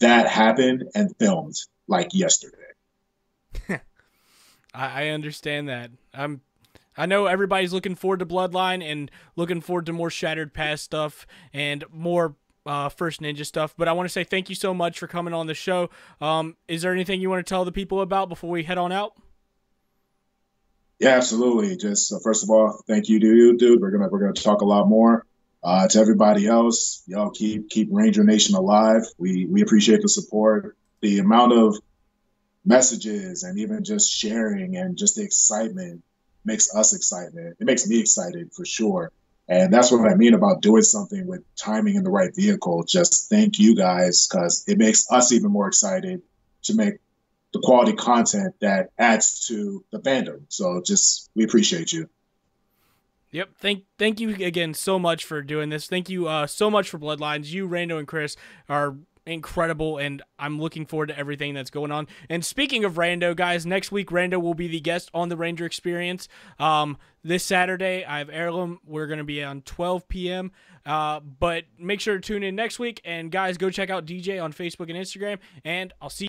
[0.00, 2.56] that happen and filmed like yesterday.
[4.74, 5.90] I understand that.
[6.14, 6.40] I'm
[6.96, 11.26] I know everybody's looking forward to Bloodline and looking forward to more Shattered Past stuff
[11.52, 12.36] and more
[12.66, 13.74] uh, First Ninja stuff.
[13.76, 15.90] But I want to say thank you so much for coming on the show.
[16.20, 18.92] Um, is there anything you want to tell the people about before we head on
[18.92, 19.14] out?
[20.98, 21.76] Yeah, absolutely.
[21.76, 23.80] Just uh, first of all, thank you you, dude.
[23.80, 25.24] We're gonna we're gonna talk a lot more.
[25.62, 29.02] Uh, to everybody else, y'all keep keep Ranger Nation alive.
[29.18, 31.78] We we appreciate the support, the amount of
[32.64, 36.02] messages, and even just sharing and just the excitement
[36.44, 37.56] makes us excited.
[37.58, 39.12] It makes me excited for sure.
[39.48, 42.84] And that's what I mean about doing something with timing in the right vehicle.
[42.84, 46.22] Just thank you guys because it makes us even more excited
[46.62, 46.94] to make
[47.52, 50.42] the quality content that adds to the fandom.
[50.48, 52.08] So just we appreciate you.
[53.32, 53.50] Yep.
[53.58, 55.86] Thank thank you again so much for doing this.
[55.86, 57.52] Thank you uh, so much for Bloodlines.
[57.52, 58.36] You, Rando, and Chris
[58.68, 58.96] are
[59.30, 62.08] incredible, and I'm looking forward to everything that's going on.
[62.28, 65.64] And speaking of Rando, guys, next week Rando will be the guest on the Ranger
[65.64, 66.28] Experience.
[66.58, 68.80] Um, this Saturday, I have Heirloom.
[68.84, 70.52] We're going to be on 12 p.m.
[70.84, 73.00] Uh, but make sure to tune in next week.
[73.04, 75.38] And guys, go check out DJ on Facebook and Instagram.
[75.64, 76.18] And I'll see.